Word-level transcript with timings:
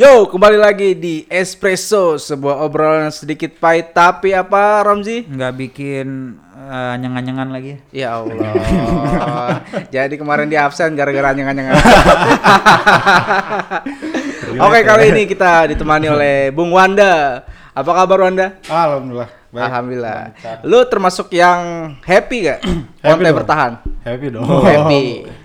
Yo, 0.00 0.24
kembali 0.24 0.56
lagi 0.56 0.96
di 0.96 1.28
Espresso, 1.28 2.16
sebuah 2.16 2.64
obrolan 2.64 3.12
sedikit 3.12 3.60
pahit 3.60 3.92
tapi 3.92 4.32
apa, 4.32 4.80
Ramzi? 4.80 5.28
nggak 5.28 5.52
bikin 5.60 6.40
uh, 6.56 6.96
nyengan-nyengan 6.96 7.52
lagi 7.52 7.76
Ya 7.92 8.16
Allah. 8.16 9.60
Jadi 9.92 10.16
kemarin 10.16 10.48
dia 10.48 10.64
absen 10.64 10.96
gara-gara 10.96 11.36
nyengan-nyengan. 11.36 11.76
Oke, 14.72 14.88
kali 14.88 15.12
ini 15.12 15.28
kita 15.28 15.68
ditemani 15.76 16.08
oleh 16.08 16.48
Bung 16.48 16.72
Wanda. 16.72 17.44
Apa 17.76 17.92
kabar 17.92 18.24
Wanda? 18.24 18.56
Alhamdulillah. 18.72 19.28
Baik. 19.52 19.68
Alhamdulillah. 19.68 20.20
Lu 20.64 20.80
termasuk 20.88 21.28
yang 21.36 21.92
happy 22.08 22.48
gak? 22.48 22.64
Konten 23.04 23.20
dong. 23.20 23.36
bertahan. 23.36 23.72
Happy 24.00 24.32
dong. 24.32 24.48
Happy. 24.64 25.28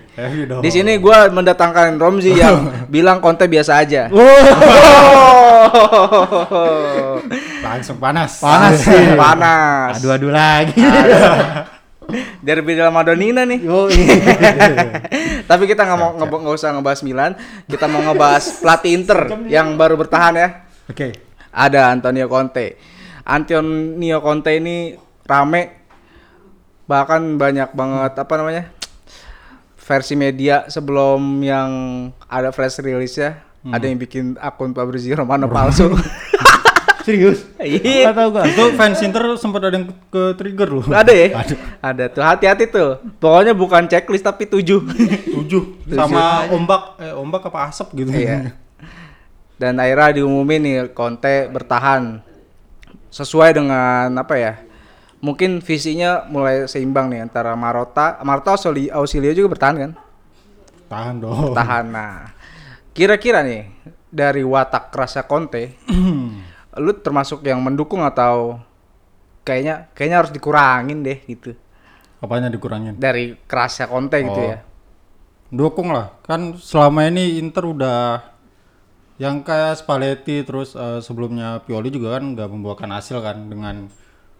Di 0.64 0.70
sini 0.72 0.96
gua 0.96 1.28
mendatangkan 1.28 2.00
Romzi 2.00 2.32
yang 2.32 2.72
bilang 2.94 3.20
konten 3.20 3.52
biasa 3.52 3.84
aja. 3.84 4.08
langsung 7.66 8.00
panas. 8.00 8.40
Panas 8.40 8.80
sih. 8.86 9.12
Panas. 9.12 10.00
adu-adu 10.00 10.32
lagi 10.32 10.80
Derby 12.40 12.78
dalam 12.78 12.94
Madonina 12.94 13.42
nih. 13.44 13.66
Tapi 15.44 15.64
kita 15.66 15.82
nggak 15.84 15.98
mau 15.98 16.14
nggak 16.16 16.28
nggak 16.30 16.54
usah 16.54 16.70
ngebahas 16.78 17.00
Milan, 17.02 17.32
kita 17.66 17.90
mau 17.90 18.00
ngebahas 18.00 18.62
pelatih 18.62 18.92
Inter 18.94 19.20
yang 19.50 19.74
baru 19.74 19.98
bertahan 19.98 20.34
ya. 20.38 20.48
Oke. 20.86 21.12
Ada 21.50 21.90
Antonio 21.92 22.30
Conte. 22.30 22.78
Antonio 23.26 24.22
Conte 24.22 24.54
ini 24.54 24.94
rame 25.26 25.62
bahkan 26.86 27.34
banyak 27.34 27.74
banget 27.74 28.14
apa 28.14 28.34
namanya 28.38 28.75
versi 29.86 30.18
media 30.18 30.66
sebelum 30.66 31.38
yang 31.46 31.70
ada 32.26 32.50
fresh 32.50 32.82
release 32.82 33.14
ya. 33.22 33.38
Ada 33.66 33.86
yang 33.86 33.98
bikin 33.98 34.38
akun 34.38 34.74
Fabrizio 34.74 35.14
Romano 35.14 35.46
palsu. 35.46 35.90
serius 37.06 37.46
Iya. 37.62 38.10
Tahu 38.10 38.34
gua 38.34 38.42
Itu 38.50 38.74
fans 38.74 38.98
Inter 39.06 39.38
sempat 39.38 39.62
ada 39.62 39.78
yang 39.78 39.86
ke 40.10 40.34
trigger 40.34 40.82
loh. 40.82 40.84
Ada 40.90 41.14
ya? 41.14 41.26
Ada 41.78 42.04
tuh. 42.10 42.22
Hati-hati 42.26 42.66
tuh. 42.66 42.98
Pokoknya 43.22 43.54
bukan 43.54 43.86
checklist 43.86 44.26
tapi 44.26 44.46
tujuh. 44.54 44.82
Tujuh 45.30 45.62
sama 45.86 46.50
ombak 46.50 46.98
eh 46.98 47.14
ombak 47.14 47.46
apa 47.46 47.70
asap 47.70 48.02
gitu. 48.02 48.10
iya. 48.10 48.58
Dan 49.56 49.78
akhirnya 49.78 50.20
diumumin 50.20 50.60
nih 50.60 50.78
Conte 50.92 51.48
bertahan 51.48 52.20
sesuai 53.14 53.54
dengan 53.54 54.10
apa 54.18 54.34
ya? 54.36 54.65
Mungkin 55.16 55.58
visinya 55.58 56.28
mulai 56.28 56.68
seimbang 56.68 57.08
nih 57.08 57.24
antara 57.24 57.56
Marota, 57.56 58.20
Marta 58.20 58.52
Ausilio, 58.52 58.92
Ausilio 58.94 59.32
juga 59.32 59.56
bertahan 59.56 59.76
kan? 59.78 59.92
Tahan 60.86 61.14
dong. 61.18 61.50
Tahan. 61.52 61.84
Nah, 61.88 62.30
kira-kira 62.92 63.40
nih 63.40 63.66
dari 64.06 64.44
watak 64.44 64.92
kerasnya 64.92 65.24
Conte, 65.24 65.74
lu 66.84 66.92
termasuk 66.96 67.40
yang 67.42 67.58
mendukung 67.58 68.04
atau 68.04 68.60
kayaknya 69.42 69.88
kayaknya 69.92 70.16
harus 70.20 70.32
dikurangin 70.32 71.00
deh 71.00 71.22
gitu 71.22 71.54
Apanya 72.18 72.50
dikurangin? 72.50 72.98
dari 72.98 73.38
kerasnya 73.46 73.86
Conte 73.86 74.20
gitu 74.20 74.36
Oh. 74.36 74.50
ya. 74.52 74.58
Dukung 75.46 75.90
lah. 75.90 76.10
Kan 76.22 76.58
selama 76.58 77.06
ini 77.06 77.38
Inter 77.38 77.64
udah 77.64 78.18
yang 79.16 79.40
kayak 79.40 79.80
Spalletti 79.80 80.42
terus 80.42 80.74
eh, 80.74 81.00
sebelumnya 81.00 81.62
Pioli 81.62 81.88
juga 81.88 82.18
kan 82.18 82.36
nggak 82.36 82.48
membuahkan 82.50 82.90
hasil 82.92 83.18
kan 83.20 83.48
dengan 83.48 83.88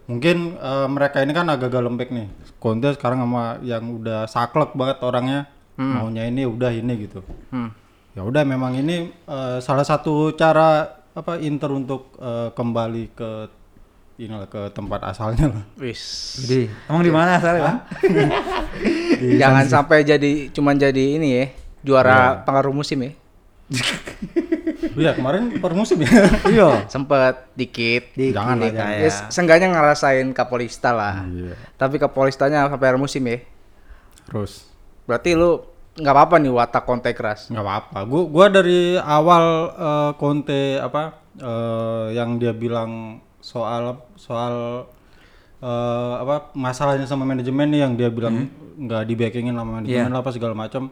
mungkin 0.07 0.59
eh, 0.59 0.89
mereka 0.89 1.23
ini 1.23 1.33
kan 1.35 1.47
agak 1.51 1.75
lembek 1.75 2.11
nih. 2.11 2.27
Conte 2.63 2.95
sekarang 2.95 3.23
sama 3.23 3.59
yang 3.63 3.85
udah 4.03 4.27
saklek 4.27 4.75
banget 4.75 4.99
orangnya 5.03 5.51
maunya 5.77 6.25
ini 6.25 6.49
udah 6.49 6.73
ini 6.73 6.93
gitu. 7.05 7.21
Hmm. 7.53 7.71
Ya 8.17 8.25
udah 8.25 8.43
memang 8.49 8.75
ini 8.81 9.13
eh, 9.13 9.59
salah 9.61 9.85
satu 9.85 10.33
cara 10.33 11.03
apa 11.13 11.37
Inter 11.41 11.69
untuk 11.73 12.17
eh, 12.17 12.49
kembali 12.57 13.05
ke 13.13 13.31
inilah 14.17 14.49
ke 14.49 14.73
tempat 14.73 15.13
asalnya 15.13 15.53
lah. 15.53 15.65
Wis. 15.77 16.01
jadi 16.41 16.73
emang 16.89 17.05
di 17.05 17.13
mana 17.13 17.37
asalnya 17.37 17.85
Jangan 19.45 19.65
sampai 19.69 20.09
jadi 20.09 20.49
cuman 20.53 20.77
jadi 20.81 21.21
ini 21.21 21.29
ya 21.37 21.47
juara 21.85 22.41
pengaruh 22.43 22.73
musim 22.73 23.05
ya. 23.05 23.13
Iya 24.93 25.13
kemarin 25.13 25.43
per 25.57 25.73
musim 25.73 25.99
ya. 25.99 26.09
iya 26.47 26.87
Sempet 26.87 27.51
dikit. 27.53 28.15
Jangan 28.15 28.55
lah, 28.55 28.63
Dikit 28.63 28.73
jangan. 28.73 28.93
kayak- 28.93 29.03
Ya, 29.03 29.11
seenggaknya 29.29 29.69
ngerasain 29.71 30.29
Kapolista 30.31 30.91
lah. 30.91 31.25
Iya. 31.25 31.55
Tapi 31.75 31.97
Kapolistanya 31.97 32.67
sampai 32.67 32.87
akhir 32.87 32.99
musim 32.99 33.23
ya. 33.23 33.43
Terus 34.25 34.71
Berarti 35.05 35.33
lu 35.33 35.63
nggak 35.97 36.13
apa-apa 36.13 36.37
nih 36.37 36.51
watak 36.51 36.83
kontak 36.83 37.15
keras. 37.15 37.49
nggak 37.49 37.63
apa-apa. 37.63 37.99
Gua 38.05 38.23
gua 38.27 38.47
dari 38.49 38.81
awal 38.97 39.45
eh, 39.73 40.11
Conte 40.15 40.63
apa 40.77 41.03
eh, 41.35 42.07
yang 42.13 42.37
dia 42.37 42.51
bilang 42.51 43.17
soal 43.39 43.97
soal 44.15 44.85
eh, 45.59 46.15
apa 46.19 46.51
masalahnya 46.53 47.05
sama 47.05 47.25
manajemen 47.25 47.67
nih 47.67 47.81
yang 47.81 47.93
dia 47.95 48.09
bilang 48.09 48.45
nggak 48.77 49.03
di 49.03 49.15
backingin 49.15 49.53
sama 49.53 49.81
manajemen 49.81 50.11
lah 50.11 50.21
apa 50.21 50.31
segala 50.31 50.53
macam. 50.53 50.91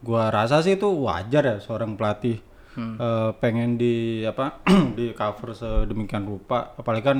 Gua 0.00 0.28
rasa 0.28 0.58
sih 0.60 0.74
itu 0.74 0.88
wajar 0.88 1.44
ya 1.44 1.56
seorang 1.58 1.92
pelatih 1.92 2.40
eh, 2.76 3.30
pengen 3.36 3.74
di 3.74 3.94
apa 4.22 4.60
di 4.98 5.10
cover 5.12 5.50
sedemikian 5.52 6.24
rupa. 6.24 6.74
Apalagi 6.74 7.04
kan 7.04 7.18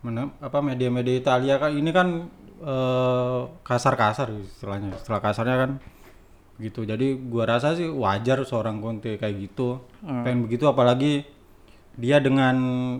mana- 0.00 0.34
apa 0.38 0.60
media-media 0.60 1.14
Italia 1.14 1.56
kan 1.56 1.70
ini 1.70 1.90
kan 1.90 2.08
eh, 2.58 3.40
kasar-kasar 3.60 4.28
istilahnya. 4.34 4.94
Istilah 4.94 5.20
kasarnya 5.20 5.56
kan 5.58 5.70
gitu 6.54 6.82
jadi 6.82 7.18
gua 7.18 7.50
rasa 7.50 7.74
sih 7.74 7.90
wajar 7.90 8.46
seorang 8.46 8.78
Conte 8.78 9.18
kayak 9.18 9.42
gitu 9.42 9.82
pengen 9.98 10.46
begitu 10.46 10.70
apalagi 10.70 11.26
dia 11.94 12.18
dengan 12.18 12.54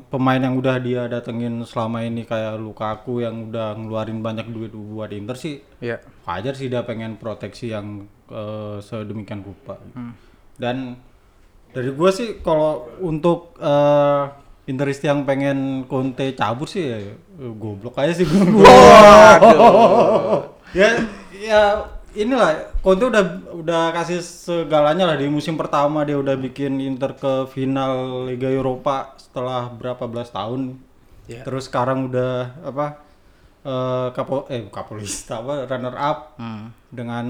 pemain 0.04 0.38
yang 0.38 0.54
udah 0.54 0.78
dia 0.78 1.06
datengin 1.06 1.62
selama 1.62 2.02
ini 2.02 2.22
kayak 2.22 2.58
Lukaku 2.58 3.22
yang 3.22 3.50
udah 3.50 3.74
ngeluarin 3.74 4.18
banyak 4.20 4.50
duit 4.50 4.70
buat 4.70 5.10
Inter 5.10 5.34
sih 5.34 5.62
Iya. 5.78 6.02
wajar 6.22 6.54
sih 6.54 6.66
dia 6.66 6.82
pengen 6.82 7.14
proteksi 7.14 7.70
yang 7.70 8.06
eh, 8.26 8.76
sedemikian 8.80 9.42
rupa 9.42 9.78
dan 10.54 10.98
dari 11.74 11.90
gua 11.90 12.08
sih 12.08 12.38
kalau 12.38 12.86
untuk 12.98 13.54
eh, 13.58 14.22
Interisti 14.64 15.04
yang 15.04 15.22
pengen 15.22 15.84
Conte 15.84 16.32
cabut 16.32 16.64
sih 16.64 16.86
ya, 16.86 16.96
eh, 16.96 17.14
goblok 17.52 17.98
aja 17.98 18.14
sih 18.14 18.24
ya 20.72 20.88
ya 21.34 21.60
inilah 22.14 22.72
Conte 22.80 23.04
udah 23.04 23.22
udah 23.52 23.82
kasih 23.92 24.18
segalanya 24.20 25.04
lah 25.04 25.16
di 25.16 25.26
musim 25.26 25.54
pertama 25.54 26.02
dia 26.02 26.14
udah 26.14 26.34
bikin 26.34 26.78
Inter 26.78 27.12
ke 27.12 27.44
final 27.46 28.24
Liga 28.24 28.48
Eropa 28.48 29.12
setelah 29.16 29.68
berapa 29.68 30.04
belas 30.06 30.30
tahun 30.30 30.78
Iya. 31.24 31.40
terus 31.40 31.66
sekarang 31.66 32.12
udah 32.12 32.52
apa 32.60 33.00
eh 33.64 34.08
kapo 34.12 34.44
eh 34.52 34.60
kapolista 34.68 35.40
apa 35.40 35.64
runner 35.64 35.96
up 35.96 36.36
Hmm. 36.36 36.68
dengan 36.92 37.24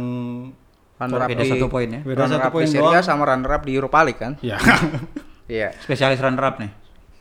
Runner 0.94 1.18
up 1.18 1.28
beda 1.28 1.42
di 1.42 1.50
satu 1.50 1.66
poin 1.66 1.88
ya 1.88 2.00
beda 2.00 2.18
runner 2.20 2.32
satu 2.32 2.40
up 2.40 2.46
di 2.46 2.54
poin 2.54 2.66
Serie 2.66 2.84
A 2.84 2.90
doang 2.92 3.04
sama 3.04 3.22
runner 3.24 3.50
up 3.50 3.62
di 3.62 3.72
Europa 3.72 3.98
League 4.00 4.16
kan? 4.16 4.32
ya 4.40 4.56
Iya. 5.50 5.68
spesialis 5.76 6.18
runner 6.18 6.40
up 6.42 6.56
nih 6.56 6.70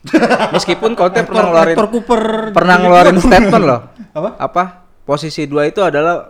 Meskipun 0.54 0.92
Conte 0.92 1.20
pernah 1.22 1.44
ngeluarin 1.44 1.72
Hector 1.72 1.88
Cooper 1.88 2.22
pernah 2.50 2.76
ngeluarin 2.76 3.16
statement 3.16 3.64
loh. 3.64 3.80
apa 4.18 4.30
Apa? 4.38 4.62
Posisi 5.02 5.44
dua 5.44 5.64
itu 5.64 5.80
adalah 5.80 6.28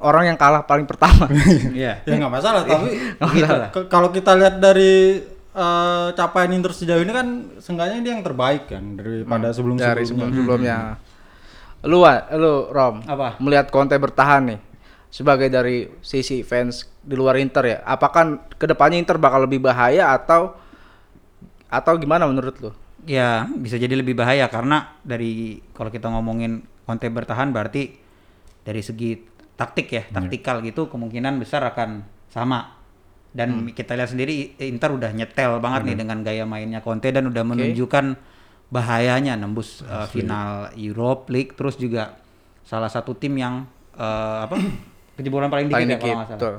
orang 0.00 0.24
yang 0.26 0.36
kalah 0.36 0.62
paling 0.62 0.84
pertama. 0.84 1.26
iya 1.72 1.98
ya 2.00 2.14
nggak 2.14 2.30
masalah 2.30 2.62
tapi 2.62 2.94
Gitu 3.32 3.46
lah. 3.48 3.70
Ke- 3.70 3.86
kalau 3.86 4.10
kita 4.10 4.34
lihat 4.34 4.58
dari 4.58 5.22
eh, 5.50 6.08
capaian 6.12 6.50
Inter 6.50 6.70
sejauh 6.70 6.98
ini 6.98 7.10
kan 7.10 7.26
seenggaknya 7.56 7.98
dia 8.00 8.12
yang 8.12 8.22
terbaik 8.22 8.66
kan 8.66 8.94
daripada 8.94 9.50
sebelum 9.50 9.74
Hmm. 9.74 9.84
dari 9.84 10.02
sebelumnya 10.04 10.30
sebelum-sebelumnya. 10.30 10.78
Lu, 11.86 11.98
lu 12.36 12.54
Rom, 12.68 12.96
Apa? 13.02 13.38
melihat 13.38 13.66
Conte 13.68 13.96
bertahan 13.96 14.46
nih 14.46 14.58
sebagai 15.10 15.50
dari 15.50 15.90
sisi 16.00 16.46
fans 16.46 16.86
di 17.02 17.18
luar 17.18 17.36
Inter 17.36 17.64
ya. 17.66 17.78
Apakah 17.82 18.46
ke 18.54 18.64
depannya 18.64 18.96
Inter 18.96 19.18
bakal 19.18 19.44
lebih 19.44 19.58
bahaya 19.60 20.14
atau 20.14 20.54
atau 21.70 21.94
gimana 21.98 22.26
menurut 22.26 22.56
lu? 22.62 22.70
ya 23.08 23.48
bisa 23.48 23.80
jadi 23.80 23.96
lebih 23.96 24.12
bahaya 24.18 24.48
karena 24.52 25.00
dari 25.00 25.60
kalau 25.72 25.88
kita 25.88 26.10
ngomongin 26.12 26.64
Conte 26.84 27.06
bertahan 27.06 27.54
berarti 27.54 27.94
dari 28.66 28.82
segi 28.82 29.14
taktik 29.54 29.86
ya 29.94 30.02
taktikal 30.10 30.58
gitu 30.58 30.90
kemungkinan 30.90 31.38
besar 31.38 31.62
akan 31.70 32.02
sama. 32.26 32.82
Dan 33.30 33.70
kita 33.70 33.94
lihat 33.94 34.10
sendiri 34.10 34.58
Inter 34.58 34.90
udah 34.90 35.14
nyetel 35.14 35.62
banget 35.62 35.86
nih 35.86 35.96
dengan 36.02 36.18
gaya 36.26 36.42
mainnya 36.42 36.82
Conte 36.82 37.14
dan 37.14 37.30
udah 37.30 37.46
menunjukkan 37.46 38.18
bahayanya 38.74 39.38
nembus 39.38 39.86
uh, 39.86 40.10
final 40.10 40.74
Europe 40.74 41.30
League 41.30 41.54
terus 41.54 41.78
juga 41.78 42.18
salah 42.66 42.90
satu 42.90 43.14
tim 43.14 43.38
yang 43.38 43.70
uh, 43.94 44.50
apa 44.50 44.58
kejebolan 45.20 45.52
paling 45.52 45.68
dikit 45.68 45.76
Paling 45.76 45.90
ya 45.92 45.98
dikit, 46.00 46.08
kalau 46.08 46.24
salah. 46.24 46.32
betul. 46.32 46.54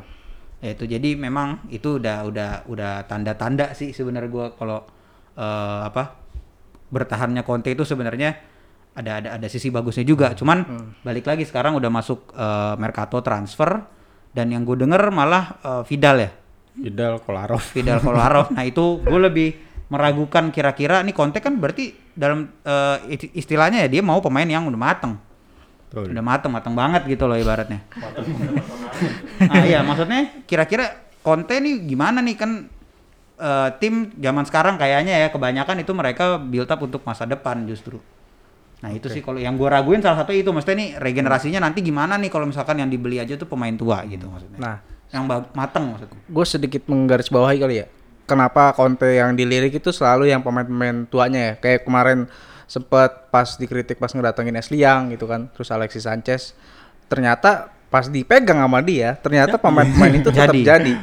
Ya, 0.62 0.70
itu 0.78 0.86
jadi 0.86 1.10
memang 1.18 1.66
itu 1.74 1.98
udah 1.98 2.22
udah 2.30 2.50
udah 2.70 2.94
tanda-tanda 3.10 3.74
sih 3.74 3.90
sebenarnya 3.92 4.30
gua 4.30 4.54
kalau 4.54 4.86
eh, 5.34 5.82
apa 5.90 6.22
bertahannya 6.94 7.42
Conte 7.42 7.74
itu 7.74 7.82
sebenarnya 7.82 8.38
ada 8.94 9.24
ada 9.24 9.30
ada 9.42 9.48
sisi 9.50 9.74
bagusnya 9.74 10.06
juga. 10.06 10.38
Cuman 10.38 10.62
balik 11.02 11.26
lagi 11.26 11.50
sekarang 11.50 11.74
udah 11.82 11.90
masuk 11.90 12.30
eh, 12.38 12.76
mercato 12.78 13.18
transfer 13.26 13.82
dan 14.32 14.48
yang 14.48 14.62
gue 14.62 14.78
denger 14.78 15.10
malah 15.10 15.58
eh, 15.60 15.84
Vidal 15.90 16.18
ya 16.22 16.32
Idal 16.78 17.20
Kolarov. 17.20 17.64
Vidal 17.74 18.00
Kolarov. 18.00 18.54
Nah 18.54 18.62
itu 18.62 19.02
gue 19.02 19.20
lebih 19.20 19.50
meragukan 19.92 20.54
kira-kira 20.54 21.02
nih 21.02 21.12
Conte 21.12 21.44
kan 21.44 21.60
berarti 21.60 21.92
dalam 22.12 22.48
isti- 23.08 23.32
istilahnya 23.36 23.88
ya 23.88 23.90
dia 23.92 24.04
mau 24.04 24.20
pemain 24.24 24.48
yang 24.48 24.64
udah 24.68 24.80
mateng. 24.80 25.20
Betul. 25.92 26.16
Udah 26.16 26.24
mateng, 26.24 26.56
mateng 26.56 26.72
banget 26.72 27.04
gitu 27.04 27.28
loh 27.28 27.36
ibaratnya. 27.36 27.84
nah 29.52 29.64
iya 29.68 29.84
maksudnya 29.84 30.48
kira-kira 30.48 31.12
Conte 31.20 31.60
nih 31.60 31.84
gimana 31.84 32.24
nih 32.24 32.40
kan 32.40 32.72
eh, 33.36 33.70
tim 33.84 34.16
zaman 34.16 34.48
sekarang 34.48 34.80
kayaknya 34.80 35.20
ya 35.20 35.28
kebanyakan 35.28 35.84
itu 35.84 35.92
mereka 35.92 36.40
build 36.40 36.72
up 36.72 36.80
untuk 36.80 37.04
masa 37.04 37.28
depan 37.28 37.68
justru. 37.68 38.00
Nah 38.82 38.90
itu 38.96 39.12
sih 39.12 39.22
kalau 39.22 39.38
yang 39.38 39.60
gue 39.60 39.68
raguin 39.68 40.00
salah 40.00 40.24
satu 40.24 40.32
itu 40.32 40.50
maksudnya 40.50 40.80
nih 40.80 40.90
regenerasinya 40.98 41.60
nanti 41.60 41.84
gimana 41.86 42.18
nih 42.18 42.32
kalau 42.34 42.48
misalkan 42.48 42.80
yang 42.82 42.90
dibeli 42.90 43.20
aja 43.20 43.36
tuh 43.36 43.46
pemain 43.46 43.76
tua 43.76 44.02
gitu 44.08 44.26
maksudnya. 44.32 44.58
Nah, 44.58 44.76
yang 45.12 45.28
mateng 45.30 45.92
maksudnya. 45.92 46.18
gue 46.18 46.46
sedikit 46.48 46.88
menggarisbawahi 46.88 47.58
kali 47.60 47.76
ya. 47.84 47.88
Kenapa 48.26 48.72
Conte 48.74 49.12
yang 49.12 49.36
dilirik 49.36 49.76
itu 49.76 49.92
selalu 49.92 50.32
yang 50.32 50.40
pemain-pemain 50.40 51.04
tuanya 51.12 51.42
ya. 51.52 51.54
Kayak 51.60 51.84
kemarin 51.84 52.32
sempat 52.72 53.28
pas 53.28 53.60
dikritik 53.60 54.00
pas 54.00 54.08
ngedatengin 54.16 54.56
Ashley 54.56 54.88
Young 54.88 55.12
gitu 55.12 55.28
kan, 55.28 55.52
terus 55.52 55.68
Alexis 55.76 56.08
Sanchez. 56.08 56.56
Ternyata 57.12 57.68
pas 57.92 58.08
dipegang 58.08 58.64
sama 58.64 58.80
dia, 58.80 59.20
ternyata 59.20 59.60
pemain-pemain 59.60 60.16
itu 60.16 60.32
tetap 60.32 60.56
Jadi. 60.56 60.64
jadi. 60.64 60.94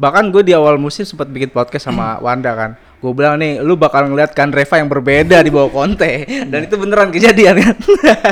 Bahkan 0.00 0.32
gue 0.32 0.40
di 0.48 0.56
awal 0.56 0.80
musim 0.80 1.04
sempat 1.04 1.28
bikin 1.28 1.52
podcast 1.52 1.92
sama 1.92 2.16
Wanda 2.24 2.56
kan. 2.56 2.70
Gue 3.04 3.12
bilang 3.12 3.36
nih, 3.36 3.60
lu 3.60 3.76
bakal 3.76 4.08
ngeliat 4.08 4.32
kan 4.32 4.48
Reva 4.48 4.80
yang 4.80 4.88
berbeda 4.88 5.44
di 5.44 5.52
bawah 5.52 5.68
Conte. 5.68 6.24
Dan 6.50 6.64
itu 6.64 6.80
beneran 6.80 7.12
kejadian 7.12 7.60
kan. 7.60 7.76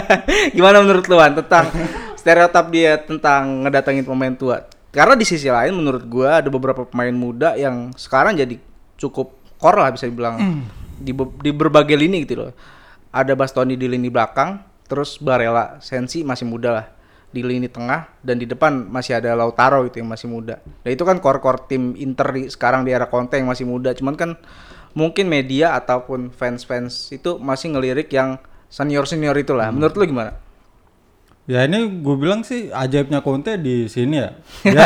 Gimana 0.56 0.80
menurut 0.80 1.04
lu 1.04 1.20
Wan 1.20 1.36
tentang 1.36 1.68
stereotip 2.20 2.66
dia 2.72 2.96
tentang 2.96 3.68
ngedatengin 3.68 4.08
pemain 4.08 4.32
tua? 4.32 4.64
Karena 4.88 5.12
di 5.12 5.28
sisi 5.28 5.52
lain 5.52 5.76
menurut 5.76 6.08
gua 6.08 6.40
ada 6.40 6.48
beberapa 6.48 6.88
pemain 6.88 7.12
muda 7.12 7.52
yang 7.60 7.92
sekarang 7.92 8.32
jadi 8.32 8.56
cukup 8.96 9.36
core 9.60 9.84
lah 9.84 9.92
bisa 9.92 10.08
dibilang 10.08 10.64
di, 10.96 11.12
be- 11.12 11.36
di 11.44 11.52
berbagai 11.52 11.92
lini 11.92 12.24
gitu 12.24 12.48
loh. 12.48 12.56
Ada 13.16 13.32
Bastoni 13.32 13.80
di 13.80 13.88
lini 13.88 14.12
belakang, 14.12 14.60
terus 14.84 15.16
Barella, 15.16 15.80
Sensi 15.80 16.20
masih 16.20 16.44
muda 16.44 16.70
lah 16.76 16.86
di 17.32 17.40
lini 17.44 17.68
tengah 17.68 18.08
dan 18.20 18.36
di 18.36 18.44
depan 18.44 18.88
masih 18.88 19.20
ada 19.20 19.32
Lautaro 19.32 19.84
gitu 19.88 20.04
yang 20.04 20.08
masih 20.12 20.28
muda. 20.28 20.60
Dan 20.84 20.90
itu 20.92 21.04
kan 21.04 21.16
core-core 21.20 21.68
tim 21.68 21.96
Inter 21.96 22.28
di, 22.32 22.52
sekarang 22.52 22.84
di 22.84 22.92
era 22.92 23.08
Conte 23.08 23.36
yang 23.40 23.48
masih 23.48 23.64
muda. 23.64 23.96
Cuman 23.96 24.16
kan 24.16 24.30
mungkin 24.96 25.28
media 25.28 25.76
ataupun 25.76 26.32
fans-fans 26.32 27.12
itu 27.12 27.36
masih 27.36 27.76
ngelirik 27.76 28.08
yang 28.12 28.40
senior-senior 28.68 29.36
itulah. 29.36 29.68
Menurut 29.68 29.96
lu 29.96 30.04
gimana? 30.08 30.36
Ya 31.46 31.62
ini 31.62 32.02
gue 32.02 32.16
bilang 32.18 32.42
sih 32.42 32.68
ajaibnya 32.68 33.22
Conte 33.22 33.54
di 33.54 33.86
sini 33.86 34.18
ya. 34.18 34.34
Ya, 34.66 34.84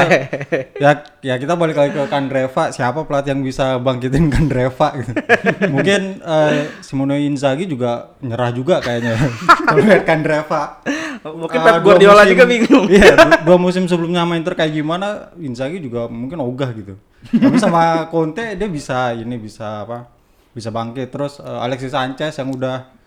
ya, 0.77 0.91
ya 1.19 1.35
kita 1.35 1.57
balik 1.57 1.73
lagi 1.73 1.97
ke 1.97 2.05
Kandreva. 2.05 2.69
Siapa 2.69 3.03
pelatih 3.03 3.33
yang 3.33 3.41
bisa 3.41 3.81
bangkitin 3.81 4.29
Kandreva 4.29 4.93
gitu. 4.95 5.13
Mungkin 5.73 6.21
eh, 6.21 6.69
Simone 6.81 7.25
Inzaghi 7.25 7.65
juga 7.65 8.13
nyerah 8.21 8.53
juga 8.53 8.77
kayaknya. 8.79 9.17
Kalau 9.67 9.81
lihat 9.81 10.05
Kandreva. 10.05 10.85
Mungkin 11.25 11.59
Ah, 11.59 11.65
Pep 11.67 11.77
Guardiola 11.81 12.23
musim- 12.23 12.31
juga 12.31 12.45
bingung. 12.45 12.87
Iya, 12.89 13.09
du- 13.15 13.41
dua 13.49 13.57
musim 13.57 13.85
sebelumnya 13.85 14.21
sama 14.21 14.37
Inter 14.37 14.53
kayak 14.53 14.73
gimana, 14.75 15.07
Inzaghi 15.37 15.81
juga 15.81 16.13
mungkin 16.13 16.41
ogah 16.41 16.77
gitu. 16.77 16.93
Tapi 17.25 17.57
sama 17.57 18.05
Conte 18.09 18.53
dia 18.53 18.69
bisa 18.69 19.17
ini 19.17 19.37
bisa 19.37 19.89
apa? 19.89 20.13
Bisa 20.53 20.69
bangkit. 20.69 21.09
Terus 21.09 21.41
eh, 21.41 21.65
Alexis 21.65 21.97
Sanchez 21.97 22.37
yang 22.37 22.53
udah 22.53 23.00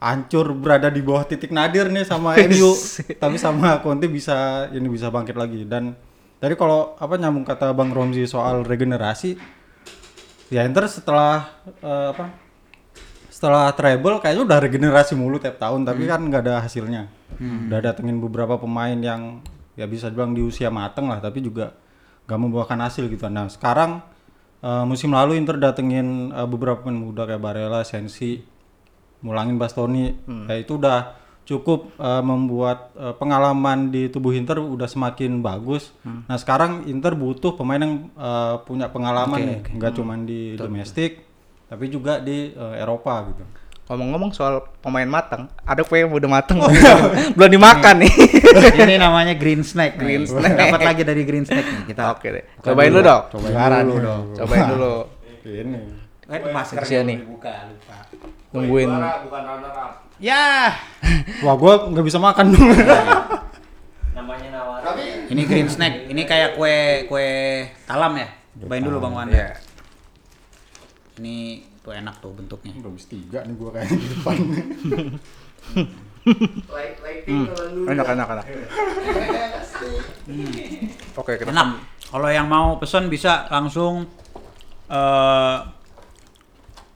hancur 0.00 0.56
berada 0.56 0.88
di 0.88 1.04
bawah 1.04 1.28
titik 1.28 1.52
nadir 1.52 1.92
nih 1.92 2.08
sama 2.08 2.32
MU, 2.48 2.72
tapi 3.20 3.36
sama 3.36 3.84
Conte 3.84 4.08
bisa 4.08 4.66
ini 4.72 4.88
bisa 4.88 5.12
bangkit 5.12 5.36
lagi. 5.36 5.68
Dan 5.68 5.92
tadi 6.40 6.56
kalau 6.56 6.96
apa 6.96 7.20
nyambung 7.20 7.44
kata 7.44 7.76
Bang 7.76 7.92
Romzi 7.92 8.24
soal 8.24 8.64
regenerasi, 8.64 9.36
ya 10.48 10.64
Inter 10.64 10.88
setelah 10.88 11.60
eh, 11.84 12.08
apa? 12.16 12.26
setelah 13.30 13.72
treble 13.72 14.20
kayaknya 14.20 14.42
udah 14.44 14.58
regenerasi 14.60 15.16
mulu 15.16 15.40
tiap 15.40 15.56
tahun 15.56 15.88
tapi 15.88 16.04
kan 16.04 16.20
nggak 16.20 16.42
ada 16.44 16.60
hasilnya. 16.60 17.08
Udah 17.40 17.80
datengin 17.80 18.20
beberapa 18.20 18.60
pemain 18.60 18.96
yang 18.96 19.40
ya 19.80 19.88
bisa 19.88 20.12
dibilang 20.12 20.36
di 20.36 20.44
usia 20.44 20.68
mateng 20.68 21.08
lah 21.08 21.24
tapi 21.24 21.40
juga 21.40 21.72
nggak 22.28 22.36
membuahkan 22.40 22.76
hasil 22.84 23.08
gitu. 23.08 23.28
Nah 23.32 23.48
sekarang 23.48 24.00
eh, 24.64 24.84
musim 24.84 25.12
lalu 25.12 25.36
Inter 25.40 25.60
datengin 25.60 26.32
eh, 26.32 26.48
beberapa 26.48 26.84
pemain 26.84 27.00
muda 27.00 27.24
kayak 27.28 27.40
Barella, 27.40 27.80
Sensi 27.84 28.59
mulangin 29.20 29.56
Bastoni 29.60 30.16
ya 30.48 30.56
itu 30.56 30.76
udah 30.76 31.20
cukup 31.44 31.96
eh, 31.98 32.22
membuat 32.22 32.94
eh, 32.94 33.14
pengalaman 33.16 33.90
di 33.90 34.06
tubuh 34.08 34.32
Inter 34.36 34.60
udah 34.62 34.86
semakin 34.86 35.42
bagus 35.42 35.92
nah 36.04 36.38
sekarang 36.38 36.86
Inter 36.86 37.16
butuh 37.16 37.56
pemain 37.56 37.80
yang 37.80 38.08
eh, 38.14 38.54
punya 38.64 38.88
pengalaman 38.88 39.38
nih 39.40 39.58
nggak 39.76 39.92
cuman 39.96 40.28
di 40.28 40.54
domestik 40.54 41.30
tapi 41.70 41.86
juga 41.86 42.18
di 42.18 42.50
eh, 42.50 42.82
Eropa 42.82 43.30
gitu. 43.30 43.46
Ngomong-ngomong 43.90 44.30
soal 44.30 44.62
pemain 44.78 45.06
matang, 45.06 45.50
ada 45.66 45.82
kue 45.82 45.98
yang 45.98 46.14
udah 46.14 46.30
matang 46.30 46.62
belum 47.38 47.50
dimakan 47.50 48.06
nih. 48.06 48.12
Ini 48.86 49.02
namanya 49.02 49.34
green 49.34 49.66
snack. 49.66 49.98
Green 49.98 50.26
nih. 50.26 50.30
snack. 50.30 50.54
Dapat 50.54 50.80
lagi 50.82 51.02
dari 51.02 51.22
green 51.26 51.42
snack 51.42 51.66
nih 51.66 51.82
kita. 51.90 52.14
Oke 52.14 52.30
deh. 52.30 52.44
Cobain 52.62 52.90
dulu 52.90 53.02
dong. 53.02 53.22
Cobain 53.34 53.82
dulu 53.82 53.98
dong. 53.98 54.22
Cobain 54.34 54.62
dulu. 54.70 54.94
Ini. 55.42 55.99
Eh, 56.30 56.38
masker 56.54 56.78
Kasihan 56.78 57.10
nih. 57.10 57.18
Buka, 57.26 57.66
lupa. 57.66 58.06
Nungguin. 58.54 58.86
Ya. 60.22 60.78
Wah, 61.44 61.54
gua 61.58 61.90
nggak 61.90 62.06
bisa 62.06 62.22
makan 62.22 62.54
dong. 62.54 62.70
Ini 65.30 65.42
green 65.46 65.66
snack. 65.70 66.06
Ini 66.06 66.22
kayak 66.26 66.54
kue 66.54 67.06
kue 67.10 67.28
talam 67.86 68.14
ya. 68.14 68.30
Cobain 68.62 68.82
dulu 68.82 69.02
Bang 69.02 69.14
Wanda. 69.14 69.34
Iya. 69.34 69.58
Ini 71.18 71.66
tuh 71.82 71.94
enak 71.98 72.22
tuh 72.22 72.30
bentuknya. 72.34 72.78
Udah 72.78 72.90
habis 72.94 73.06
tiga 73.10 73.42
nih 73.46 73.54
gua 73.58 73.70
kayak 73.74 73.90
di 73.90 74.06
depan. 74.06 74.36
Enak 77.90 78.06
enak 78.06 78.28
enak. 78.28 78.46
Oke, 81.16 81.32
kita 81.40 81.50
Enak. 81.50 81.68
Kalau 82.10 82.28
yang 82.30 82.46
mau 82.46 82.76
pesan 82.78 83.10
bisa 83.10 83.50
langsung 83.50 84.06
eh 84.90 85.79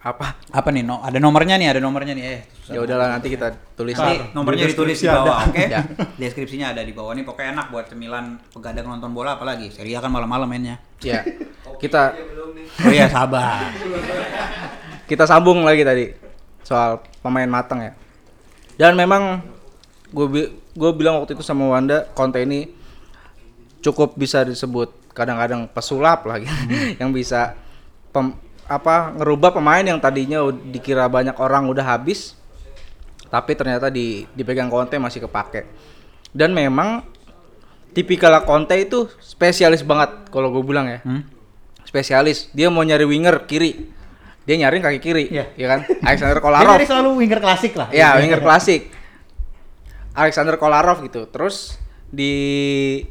apa? 0.04 0.36
apa 0.52 0.68
nih? 0.68 0.84
No, 0.84 1.00
ada 1.00 1.16
nomornya 1.16 1.56
nih, 1.56 1.68
ada 1.72 1.80
nomornya 1.80 2.12
nih. 2.12 2.24
Eh, 2.28 2.40
Ya 2.72 2.80
udahlah 2.80 3.12
nanti 3.12 3.28
kita 3.32 3.52
tulis 3.76 3.96
Nanti 3.96 4.20
nomornya 4.36 4.68
Di 4.68 4.72
ditulis 4.72 4.96
di 5.00 5.08
bawah, 5.08 5.48
oke? 5.48 5.64
Ya. 5.64 5.80
Deskripsinya 6.20 6.76
ada 6.76 6.84
di 6.84 6.92
bawah. 6.92 7.16
Ini 7.16 7.24
pokoknya 7.24 7.56
enak 7.56 7.66
buat 7.72 7.88
cemilan 7.88 8.36
pegadang 8.52 8.88
nonton 8.88 9.16
bola 9.16 9.40
apalagi. 9.40 9.72
Serie 9.72 9.96
A 9.96 10.04
kan 10.04 10.12
malam-malam 10.12 10.44
mainnya. 10.44 10.76
Ya. 11.00 11.24
Kita 11.82 12.12
Oh 12.84 12.92
iya, 12.92 13.08
sabar. 13.08 13.72
kita 15.10 15.28
sambung 15.28 15.60
lagi 15.68 15.84
tadi 15.84 16.16
soal 16.64 17.00
pemain 17.20 17.48
matang 17.48 17.80
ya. 17.84 17.92
Dan 18.80 18.96
memang 18.96 19.44
gue 20.10 20.48
gue 20.56 20.90
bilang 20.96 21.20
waktu 21.20 21.36
itu 21.36 21.44
sama 21.44 21.68
Wanda 21.68 22.08
Conte 22.16 22.40
ini 22.40 22.72
cukup 23.84 24.16
bisa 24.16 24.42
disebut 24.42 25.12
kadang-kadang 25.12 25.68
pesulap 25.68 26.24
lagi 26.24 26.48
yang 27.00 27.12
bisa 27.12 27.52
pem- 28.10 28.40
apa 28.64 29.12
ngerubah 29.20 29.52
pemain 29.52 29.84
yang 29.84 30.00
tadinya 30.00 30.40
dikira 30.48 31.04
banyak 31.06 31.36
orang 31.36 31.68
udah 31.68 31.84
habis 31.84 32.32
tapi 33.34 33.58
ternyata 33.58 33.90
di 33.90 34.22
dipegang 34.30 34.70
Conte 34.70 34.94
masih 34.94 35.26
kepake. 35.26 35.66
Dan 36.30 36.54
memang 36.54 37.02
tipikal 37.90 38.30
Conte 38.46 38.78
itu 38.78 39.10
spesialis 39.18 39.82
banget 39.82 40.30
kalau 40.30 40.54
gue 40.54 40.62
bilang 40.62 40.86
ya. 40.86 41.02
Hmm? 41.02 41.26
Spesialis. 41.82 42.46
Dia 42.54 42.70
mau 42.70 42.86
nyari 42.86 43.02
winger 43.02 43.42
kiri. 43.50 43.90
Dia 44.46 44.54
nyari 44.60 44.78
kaki 44.78 45.00
kiri, 45.02 45.24
Iya. 45.34 45.50
ya 45.58 45.66
kan? 45.66 45.80
Alexander 46.06 46.38
Dia 46.38 46.44
Kolarov. 46.46 46.74
dari 46.78 46.86
selalu 46.86 47.10
winger 47.26 47.40
klasik 47.42 47.72
lah. 47.74 47.88
Ya, 47.90 48.14
winger 48.22 48.38
klasik. 48.38 48.92
Alexander 50.14 50.54
Kolarov 50.54 51.02
gitu. 51.02 51.26
Terus 51.26 51.74
di 52.14 53.02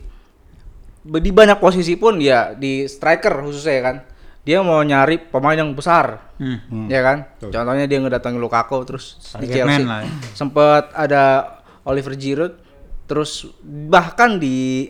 di 1.03 1.31
banyak 1.35 1.59
posisi 1.59 1.99
pun 1.99 2.15
ya 2.23 2.55
di 2.55 2.87
striker 2.87 3.43
khususnya 3.43 3.73
ya 3.75 3.83
kan. 3.83 3.97
Dia 4.43 4.59
mau 4.59 4.79
nyari 4.79 5.17
pemain 5.17 5.55
yang 5.55 5.71
besar. 5.71 6.35
Hmm. 6.35 6.87
Ya 6.87 6.99
kan? 6.99 7.17
Betul. 7.39 7.49
Contohnya 7.49 7.85
dia 7.85 7.97
ngedatengin 7.97 8.37
Lukaku 8.37 8.83
terus 8.83 9.15
di 9.39 9.47
Target 9.47 9.55
Chelsea. 9.55 9.83
lah 9.83 9.99
ya. 10.03 10.11
Sempet 10.33 10.83
ada 10.91 11.23
Oliver 11.83 12.13
Giroud 12.13 12.53
terus 13.03 13.47
bahkan 13.63 14.35
di 14.35 14.87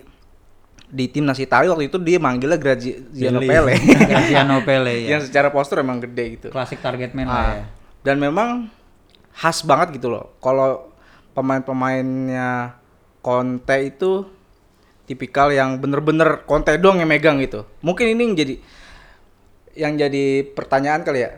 di 0.88 1.10
timnas 1.10 1.38
Italia 1.38 1.70
waktu 1.70 1.90
itu 1.90 1.98
dia 1.98 2.18
manggilnya 2.18 2.58
Graziano 2.64 3.40
Pele. 3.40 3.74
Pele. 3.74 3.74
Graziano 4.10 4.58
Pele 4.62 4.94
ya. 5.02 5.18
yang 5.18 5.22
secara 5.22 5.50
postur 5.50 5.82
emang 5.82 5.98
gede 6.00 6.26
gitu. 6.32 6.48
Klasik 6.50 6.82
target 6.82 7.14
man 7.14 7.26
lah 7.26 7.34
Ah, 7.34 7.46
ya. 7.56 7.66
Dan 8.02 8.18
memang 8.18 8.74
khas 9.32 9.62
banget 9.62 9.98
gitu 9.98 10.10
loh. 10.10 10.34
Kalau 10.38 10.94
pemain-pemainnya 11.34 12.78
Conte 13.20 13.78
itu 13.86 14.28
tipikal 15.04 15.50
yang 15.50 15.78
bener-bener 15.78 16.44
Conte 16.44 16.76
doang 16.76 16.98
yang 16.98 17.08
megang 17.08 17.40
gitu. 17.40 17.64
Mungkin 17.80 18.12
ini 18.12 18.22
yang 18.24 18.36
jadi 18.36 18.56
yang 19.74 19.98
jadi 19.98 20.48
pertanyaan 20.54 21.02
kali 21.06 21.20
ya. 21.26 21.32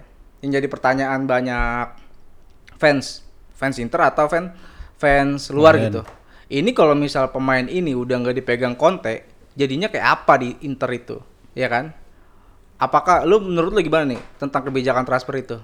Yang 0.44 0.52
jadi 0.62 0.68
pertanyaan 0.70 1.22
banyak 1.26 1.86
fans, 2.78 3.26
fans 3.56 3.78
Inter 3.82 4.02
atau 4.06 4.28
fan 4.28 4.54
fans 4.96 5.50
luar 5.52 5.76
Pemain. 5.76 5.88
gitu. 5.92 6.02
Ini 6.46 6.70
kalau 6.78 6.94
misal 6.94 7.34
pemain 7.34 7.66
ini 7.66 7.98
udah 7.98 8.22
nggak 8.22 8.38
dipegang 8.38 8.78
Conte, 8.78 9.26
jadinya 9.58 9.90
kayak 9.90 10.22
apa 10.22 10.38
di 10.38 10.54
Inter 10.62 10.90
itu, 10.94 11.18
ya 11.58 11.66
kan? 11.66 11.90
apakah 12.76 13.24
lu 13.24 13.40
menurut 13.40 13.72
lu 13.72 13.80
gimana 13.80 14.16
nih 14.16 14.22
tentang 14.40 14.68
kebijakan 14.68 15.08
transfer 15.08 15.36
itu? 15.40 15.58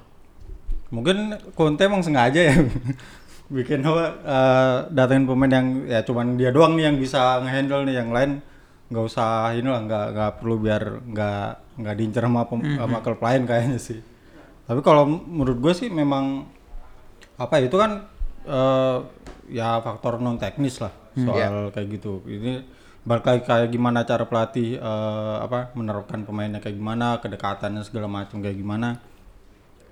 Mungkin 0.91 1.39
Conte 1.55 1.87
emang 1.87 2.03
sengaja 2.03 2.51
ya 2.51 2.55
bikin 3.55 3.83
apa 3.83 4.03
eh, 4.23 4.77
datengin 4.95 5.27
pemain 5.27 5.51
yang 5.51 5.67
ya 5.87 5.99
cuman 6.07 6.39
dia 6.39 6.55
doang 6.55 6.75
nih 6.79 6.87
yang 6.87 6.97
bisa 6.99 7.39
ngehandle 7.43 7.83
nih 7.83 7.95
yang 7.99 8.09
lain 8.11 8.31
nggak 8.91 9.05
usah 9.07 9.55
ini 9.55 9.67
lah 9.67 9.81
nggak 9.87 10.05
nggak 10.15 10.31
perlu 10.39 10.55
biar 10.59 10.83
nggak 11.03 11.70
nggak 11.81 11.95
diincar 11.97 12.23
sama 12.23 12.45
pem- 12.45 12.61
sama 12.77 12.97
klub 13.01 13.19
lain 13.19 13.43
kayaknya 13.43 13.77
sih. 13.77 13.99
Tapi 14.63 14.79
kalau 14.79 15.03
menurut 15.09 15.57
gue 15.57 15.73
sih 15.75 15.89
memang 15.89 16.45
apa 17.35 17.57
ya, 17.57 17.67
itu 17.67 17.75
kan 17.75 18.05
eh, 18.45 18.97
ya 19.49 19.81
faktor 19.81 20.21
non 20.21 20.37
teknis 20.37 20.79
lah 20.79 20.93
soal 21.27 21.53
kayak 21.69 21.87
gitu. 21.91 22.21
Ini 22.23 22.63
balik 23.01 23.25
lagi 23.25 23.41
kayak 23.43 23.67
gimana 23.67 24.05
cara 24.05 24.23
pelatih 24.23 24.77
eh, 24.77 25.35
apa 25.41 25.73
menerapkan 25.73 26.21
pemainnya 26.23 26.61
kayak 26.61 26.77
gimana, 26.77 27.17
kedekatannya 27.19 27.81
segala 27.81 28.07
macam 28.07 28.39
kayak 28.39 28.55
gimana. 28.55 29.01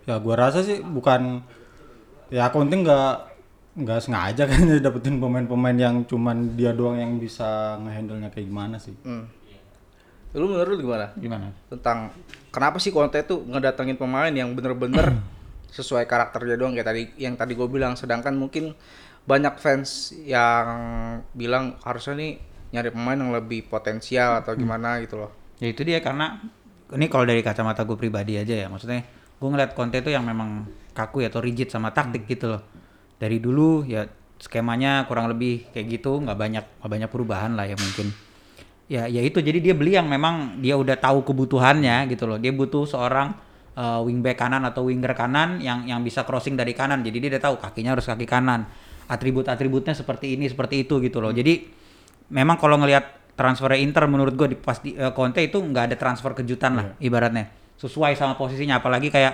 Ya 0.08 0.16
gua 0.18 0.38
rasa 0.40 0.64
sih 0.64 0.80
bukan 0.80 1.44
ya 2.30 2.48
Conte 2.50 2.78
nggak 2.78 3.12
nggak 3.80 4.00
sengaja 4.02 4.44
kan 4.50 4.62
dapetin 4.80 5.18
pemain-pemain 5.18 5.78
yang 5.78 5.96
cuman 6.06 6.54
dia 6.56 6.72
doang 6.72 6.98
yang 6.98 7.18
bisa 7.18 7.78
ngehandle-nya 7.82 8.30
kayak 8.30 8.48
gimana 8.48 8.78
sih. 8.78 8.94
Hmm. 9.04 9.26
Lu 10.38 10.46
menurut 10.46 10.78
lu 10.78 10.86
gimana? 10.86 11.10
Gimana? 11.18 11.50
Tentang 11.70 12.14
kenapa 12.54 12.78
sih 12.78 12.94
Conte 12.94 13.22
tuh 13.26 13.42
ngedatengin 13.50 13.98
pemain 13.98 14.30
yang 14.30 14.54
bener-bener 14.54 15.18
sesuai 15.78 16.06
karakternya 16.06 16.58
doang 16.58 16.74
kayak 16.74 16.88
tadi 16.90 17.04
yang 17.18 17.38
tadi 17.38 17.54
gue 17.54 17.66
bilang 17.70 17.94
sedangkan 17.94 18.34
mungkin 18.34 18.74
banyak 19.30 19.62
fans 19.62 20.14
yang 20.26 20.70
bilang 21.38 21.78
harusnya 21.86 22.18
nih 22.18 22.32
nyari 22.74 22.90
pemain 22.94 23.18
yang 23.18 23.34
lebih 23.34 23.66
potensial 23.70 24.42
atau 24.42 24.54
gimana 24.54 25.02
gitu 25.02 25.22
loh. 25.22 25.32
Ya 25.58 25.70
itu 25.74 25.82
dia 25.86 26.02
karena 26.02 26.42
ini 26.94 27.06
kalau 27.10 27.26
dari 27.26 27.42
kacamata 27.46 27.86
gue 27.86 27.98
pribadi 27.98 28.38
aja 28.38 28.54
ya, 28.54 28.68
maksudnya 28.70 29.06
gue 29.38 29.50
ngeliat 29.50 29.78
Conte 29.78 30.02
itu 30.02 30.10
yang 30.14 30.26
memang 30.26 30.66
kaku 30.94 31.26
ya 31.26 31.30
atau 31.30 31.42
rigid 31.42 31.70
sama 31.70 31.94
taktik 31.94 32.26
gitu 32.26 32.58
loh. 32.58 32.62
Dari 33.22 33.38
dulu 33.38 33.86
ya 33.86 34.10
skemanya 34.42 35.06
kurang 35.06 35.30
lebih 35.30 35.70
kayak 35.74 36.00
gitu, 36.00 36.22
nggak 36.22 36.38
banyak 36.38 36.66
nggak 36.82 36.92
banyak 36.92 37.10
perubahan 37.10 37.54
lah 37.54 37.66
ya 37.70 37.78
mungkin. 37.78 38.29
Ya 38.90 39.06
ya 39.06 39.22
itu 39.22 39.38
jadi 39.38 39.62
dia 39.62 39.78
beli 39.78 39.94
yang 39.94 40.10
memang 40.10 40.58
dia 40.60 40.74
udah 40.74 40.98
tahu 40.98 41.22
kebutuhannya 41.22 42.10
gitu 42.10 42.26
loh. 42.26 42.42
Dia 42.42 42.50
butuh 42.50 42.90
seorang 42.90 43.38
uh, 43.78 44.02
wingback 44.02 44.42
kanan 44.42 44.66
atau 44.66 44.90
winger 44.90 45.14
kanan 45.14 45.62
yang 45.62 45.86
yang 45.86 46.02
bisa 46.02 46.26
crossing 46.26 46.58
dari 46.58 46.74
kanan. 46.74 47.06
Jadi 47.06 47.18
dia 47.22 47.30
udah 47.38 47.44
tahu 47.54 47.56
kakinya 47.62 47.94
harus 47.94 48.10
kaki 48.10 48.26
kanan. 48.26 48.66
Atribut-atributnya 49.06 49.94
seperti 49.94 50.34
ini, 50.34 50.50
seperti 50.50 50.90
itu 50.90 50.98
gitu 51.06 51.22
loh. 51.22 51.30
Jadi 51.30 51.70
memang 52.34 52.58
kalau 52.58 52.82
ngelihat 52.82 53.20
transfer 53.40 53.72
Inter 53.80 54.04
menurut 54.06 54.36
gue 54.36 54.48
di 54.52 54.58
pas 54.60 54.78
di 54.84 54.92
eh, 54.94 55.14
Conte 55.16 55.40
itu 55.40 55.64
nggak 55.64 55.94
ada 55.94 55.96
transfer 55.96 56.36
kejutan 56.36 56.76
lah 56.76 56.86
ibaratnya 57.00 57.48
sesuai 57.80 58.20
sama 58.20 58.36
posisinya 58.36 58.84
apalagi 58.84 59.08
kayak 59.08 59.34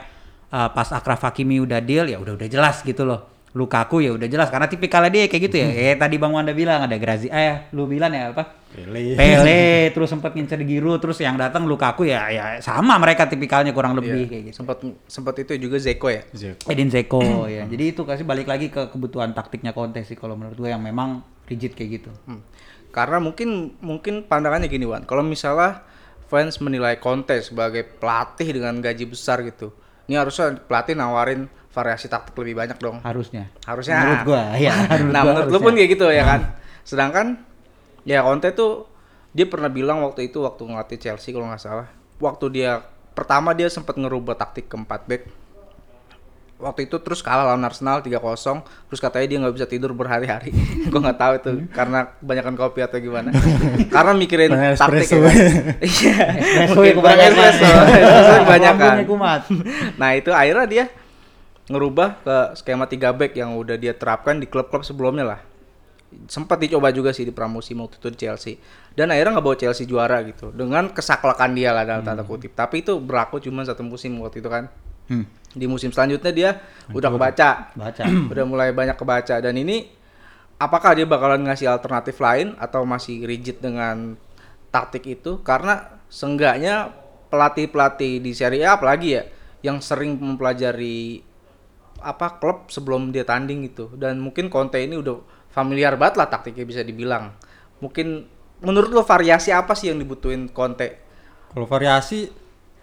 eh, 0.53 0.69
pas 0.69 0.87
Akraf 0.93 1.25
Hakimi 1.25 1.57
udah 1.57 1.81
deal 1.81 2.05
ya 2.05 2.21
udah 2.21 2.37
udah 2.37 2.45
jelas 2.45 2.85
gitu 2.85 3.01
loh 3.01 3.34
Lukaku 3.55 4.03
ya 4.03 4.11
udah 4.11 4.27
jelas. 4.27 4.51
Karena 4.51 4.67
tipikalnya 4.67 5.07
dia 5.07 5.31
kayak 5.31 5.43
gitu 5.47 5.55
ya. 5.63 5.69
Eh 5.71 5.95
tadi 5.95 6.19
Bang 6.19 6.35
Wanda 6.35 6.51
bilang 6.51 6.83
ada 6.83 6.99
Grazi 6.99 7.31
eh 7.31 7.71
lu 7.71 7.87
bilang 7.87 8.11
ya 8.11 8.35
apa? 8.35 8.67
Pele. 8.75 9.15
Pele 9.15 9.63
terus 9.95 10.11
sempat 10.11 10.35
ngincer 10.35 10.59
Giroud 10.67 10.99
terus 10.99 11.23
yang 11.23 11.39
datang 11.39 11.63
Lukaku 11.63 12.03
ya 12.03 12.27
ya 12.27 12.59
sama 12.59 12.99
mereka 12.99 13.31
tipikalnya 13.31 13.71
kurang 13.71 13.95
lebih 13.95 14.27
kayak 14.27 14.43
gitu. 14.51 14.55
Sempat 14.59 14.83
sempat 15.07 15.39
itu 15.39 15.55
juga 15.55 15.79
Zeko 15.79 16.11
ya. 16.11 16.27
Zeko. 16.35 16.67
Edin 16.67 16.91
Zeko 16.91 17.21
ya. 17.55 17.63
Jadi 17.63 17.83
itu 17.95 18.03
kasih 18.03 18.27
balik 18.27 18.51
lagi 18.51 18.67
ke 18.67 18.91
kebutuhan 18.91 19.31
taktiknya 19.31 19.71
Conte 19.71 20.03
sih 20.03 20.19
kalau 20.19 20.35
menurut 20.35 20.59
gue 20.59 20.69
yang 20.69 20.83
memang 20.83 21.23
rigid 21.47 21.79
kayak 21.79 22.03
gitu. 22.03 22.11
Hmm. 22.27 22.43
Karena 22.91 23.19
mungkin 23.19 23.75
mungkin 23.83 24.23
pandangannya 24.23 24.71
gini 24.71 24.87
Wan, 24.87 25.03
kalau 25.03 25.19
misalnya 25.19 25.83
fans 26.31 26.59
menilai 26.63 26.95
Conte 26.99 27.39
sebagai 27.43 27.83
pelatih 27.83 28.55
dengan 28.55 28.79
gaji 28.79 29.03
besar 29.03 29.43
gitu, 29.43 29.75
ini 30.07 30.15
harusnya 30.15 30.55
pelatih 30.63 30.95
nawarin 30.95 31.51
variasi 31.75 32.07
taktik 32.07 32.31
lebih 32.39 32.55
banyak 32.55 32.79
dong. 32.79 33.03
harusnya 33.03 33.51
Harusnya. 33.67 33.99
menurut 33.99 34.23
gua 34.23 34.43
ya 34.65 34.73
menurut 34.87 35.11
nah 35.11 35.21
gua 35.21 35.31
menurut 35.35 35.51
lu 35.51 35.57
pun 35.59 35.73
kayak 35.75 35.89
gitu 35.91 36.07
ya 36.07 36.23
kan. 36.23 36.41
Sedangkan 36.87 37.27
ya 38.07 38.23
Conte 38.23 38.55
tuh 38.55 38.87
dia 39.35 39.43
pernah 39.51 39.67
bilang 39.67 39.99
waktu 39.99 40.31
itu 40.31 40.39
waktu 40.39 40.63
ngelatih 40.63 40.95
Chelsea 40.95 41.35
kalau 41.35 41.51
nggak 41.51 41.59
salah, 41.59 41.91
waktu 42.23 42.45
dia 42.55 42.79
pertama 43.11 43.51
dia 43.51 43.67
sempat 43.67 43.99
ngerubah 43.99 44.39
taktik 44.39 44.71
ke 44.71 44.75
4 44.79 44.87
back. 45.11 45.23
Waktu 46.55 46.87
itu 46.87 46.95
terus 47.03 47.19
kalah 47.19 47.51
lawan 47.51 47.67
Arsenal 47.67 47.99
3-0, 47.99 48.63
terus 48.87 49.03
katanya 49.03 49.27
dia 49.27 49.37
nggak 49.43 49.55
bisa 49.59 49.67
tidur 49.67 49.91
berhari-hari. 49.91 50.55
Gua 50.91 51.03
nggak 51.03 51.19
tahu 51.19 51.33
itu 51.35 51.51
karena 51.75 52.15
kebanyakan 52.23 52.55
kopi 52.55 52.79
atau 52.79 52.95
gimana. 53.03 53.35
karena 53.95 54.11
mikirin 54.15 54.55
taktik 54.79 55.03
ya. 55.03 55.19
kan. 55.19 55.35
Iya. 55.83 56.15
Mungkin 56.71 56.95
ya 56.95 57.03
banyak 57.03 57.31
kebanyakan. 57.35 58.95
kebanyakan. 59.03 59.39
Nah 59.99 60.09
itu 60.15 60.31
akhirnya 60.31 60.67
dia 60.71 60.85
ngerubah 61.65 62.09
ke 62.21 62.37
skema 62.61 62.85
3 62.85 63.09
back 63.17 63.31
yang 63.33 63.57
udah 63.57 63.77
dia 63.77 63.97
terapkan 63.97 64.37
di 64.37 64.45
klub-klub 64.45 64.85
sebelumnya 64.85 65.25
lah. 65.25 65.39
Sempat 66.29 66.61
dicoba 66.61 66.93
juga 66.93 67.11
sih 67.11 67.25
di 67.25 67.33
pramusim 67.33 67.81
waktu 67.81 67.97
itu 67.97 68.07
di 68.13 68.17
Chelsea. 68.21 68.53
Dan 68.93 69.11
akhirnya 69.11 69.39
nggak 69.39 69.45
bawa 69.45 69.57
Chelsea 69.57 69.83
juara 69.89 70.21
gitu. 70.23 70.53
Dengan 70.53 70.93
kesaklakan 70.93 71.57
dia 71.57 71.73
lah 71.73 71.83
dalam 71.83 72.05
tanda 72.05 72.23
kutip. 72.23 72.53
Tapi 72.53 72.85
itu 72.85 73.01
berlaku 73.01 73.41
cuma 73.41 73.65
satu 73.65 73.81
musim 73.81 74.15
waktu 74.21 74.39
itu 74.39 74.47
kan. 74.47 74.69
Hmm. 75.09 75.25
Di 75.51 75.65
musim 75.65 75.89
selanjutnya 75.89 76.31
dia 76.31 76.49
udah 76.93 77.09
kebaca. 77.09 77.49
baca 77.73 78.03
udah 78.31 78.45
mulai 78.45 78.69
banyak 78.71 78.95
kebaca. 78.95 79.41
Dan 79.41 79.57
ini 79.59 79.89
apakah 80.61 80.95
dia 80.95 81.09
bakalan 81.09 81.43
ngasih 81.49 81.67
alternatif 81.67 82.15
lain 82.21 82.53
atau 82.61 82.85
masih 82.85 83.25
rigid 83.25 83.59
dengan 83.59 84.15
taktik 84.69 85.03
itu? 85.09 85.41
Karena 85.41 85.99
seenggaknya 86.07 86.93
pelatih-pelatih 87.33 88.21
di 88.21 88.31
Serie 88.31 88.63
A 88.63 88.77
apalagi 88.77 89.09
ya 89.17 89.23
yang 89.65 89.81
sering 89.81 90.21
mempelajari 90.21 91.24
apa 92.05 92.37
klub 92.37 92.69
sebelum 92.69 93.09
dia 93.09 93.25
tanding 93.25 93.65
gitu. 93.65 93.89
Dan 93.97 94.21
mungkin 94.21 94.53
Conte 94.53 94.77
ini 94.77 94.93
udah 95.01 95.17
familiar 95.49 95.97
banget 95.97 96.21
lah 96.21 96.27
taktiknya 96.29 96.69
bisa 96.69 96.85
dibilang. 96.85 97.33
Mungkin 97.81 98.29
menurut 98.61 98.93
lo 98.93 99.01
variasi 99.01 99.49
apa 99.49 99.73
sih 99.73 99.89
yang 99.89 99.97
dibutuhin 99.97 100.53
Conte? 100.53 101.01
Kalau 101.49 101.65
variasi, 101.65 102.29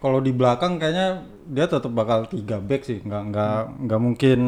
kalau 0.02 0.18
di 0.18 0.34
belakang 0.34 0.82
kayaknya 0.82 1.22
dia 1.46 1.70
tetap 1.70 1.92
bakal 1.94 2.26
tiga 2.26 2.58
back 2.58 2.82
sih, 2.82 2.98
nggak 3.04 3.22
nggak 3.30 3.60
nggak 3.86 4.00
mungkin 4.00 4.40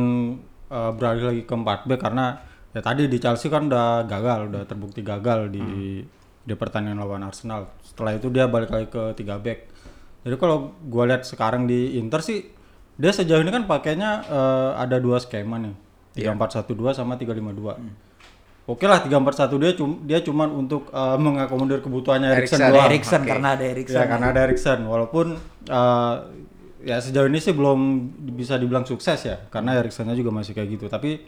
uh, 0.73 0.91
beralih 0.97 1.25
lagi 1.31 1.43
ke 1.47 1.55
empat 1.55 1.87
back 1.87 2.01
karena 2.03 2.27
ya 2.75 2.81
tadi 2.83 3.07
di 3.07 3.19
Chelsea 3.23 3.53
kan 3.53 3.71
udah 3.71 4.09
gagal, 4.09 4.51
udah 4.51 4.63
terbukti 4.67 5.01
gagal 5.05 5.53
di 5.53 6.01
di 6.45 6.55
pertandingan 6.57 7.01
lawan 7.01 7.25
Arsenal. 7.25 7.71
Setelah 7.81 8.19
itu 8.19 8.29
dia 8.29 8.51
balik 8.51 8.73
lagi 8.73 8.89
ke 8.91 9.15
tiga 9.17 9.39
back. 9.39 9.71
Jadi 10.25 10.37
kalau 10.41 10.73
gua 10.89 11.05
lihat 11.05 11.29
sekarang 11.29 11.69
di 11.69 12.01
Inter 12.01 12.25
sih 12.25 12.41
dia 12.95 13.11
sejauh 13.11 13.43
ini 13.43 13.51
kan 13.51 13.67
pakainya 13.67 14.23
uh, 14.31 14.71
ada 14.79 15.03
dua 15.03 15.19
skema 15.19 15.59
nih, 15.59 15.75
tiga 16.15 16.31
empat 16.35 16.55
satu 16.59 16.73
dua 16.75 16.95
sama 16.95 17.19
tiga 17.19 17.35
lima 17.35 17.51
dua. 17.51 17.79
Oke 18.65 18.89
lah 18.89 19.05
341 19.05 19.61
dia 19.61 19.73
cum 19.77 19.91
dia 20.09 20.19
cuman 20.25 20.49
untuk 20.49 20.89
uh, 20.89 21.21
mengakomodir 21.21 21.85
kebutuhannya 21.85 22.33
Erikson 22.33 22.65
doang. 22.65 22.89
Erikson 22.89 23.21
Oke. 23.21 23.29
karena 23.29 23.49
ada 23.53 23.65
Erikson. 23.69 24.01
Ya 24.01 24.05
karena 24.09 24.27
ada 24.33 24.41
Erikson. 24.49 24.79
Walaupun 24.89 25.37
uh, 25.69 26.15
ya 26.81 26.97
sejauh 26.97 27.29
ini 27.29 27.45
sih 27.45 27.53
belum 27.53 28.09
bisa 28.33 28.57
dibilang 28.57 28.89
sukses 28.89 29.21
ya 29.21 29.37
karena 29.53 29.77
Eriksonnya 29.77 30.17
juga 30.17 30.33
masih 30.33 30.57
kayak 30.57 30.81
gitu. 30.81 30.89
Tapi 30.89 31.21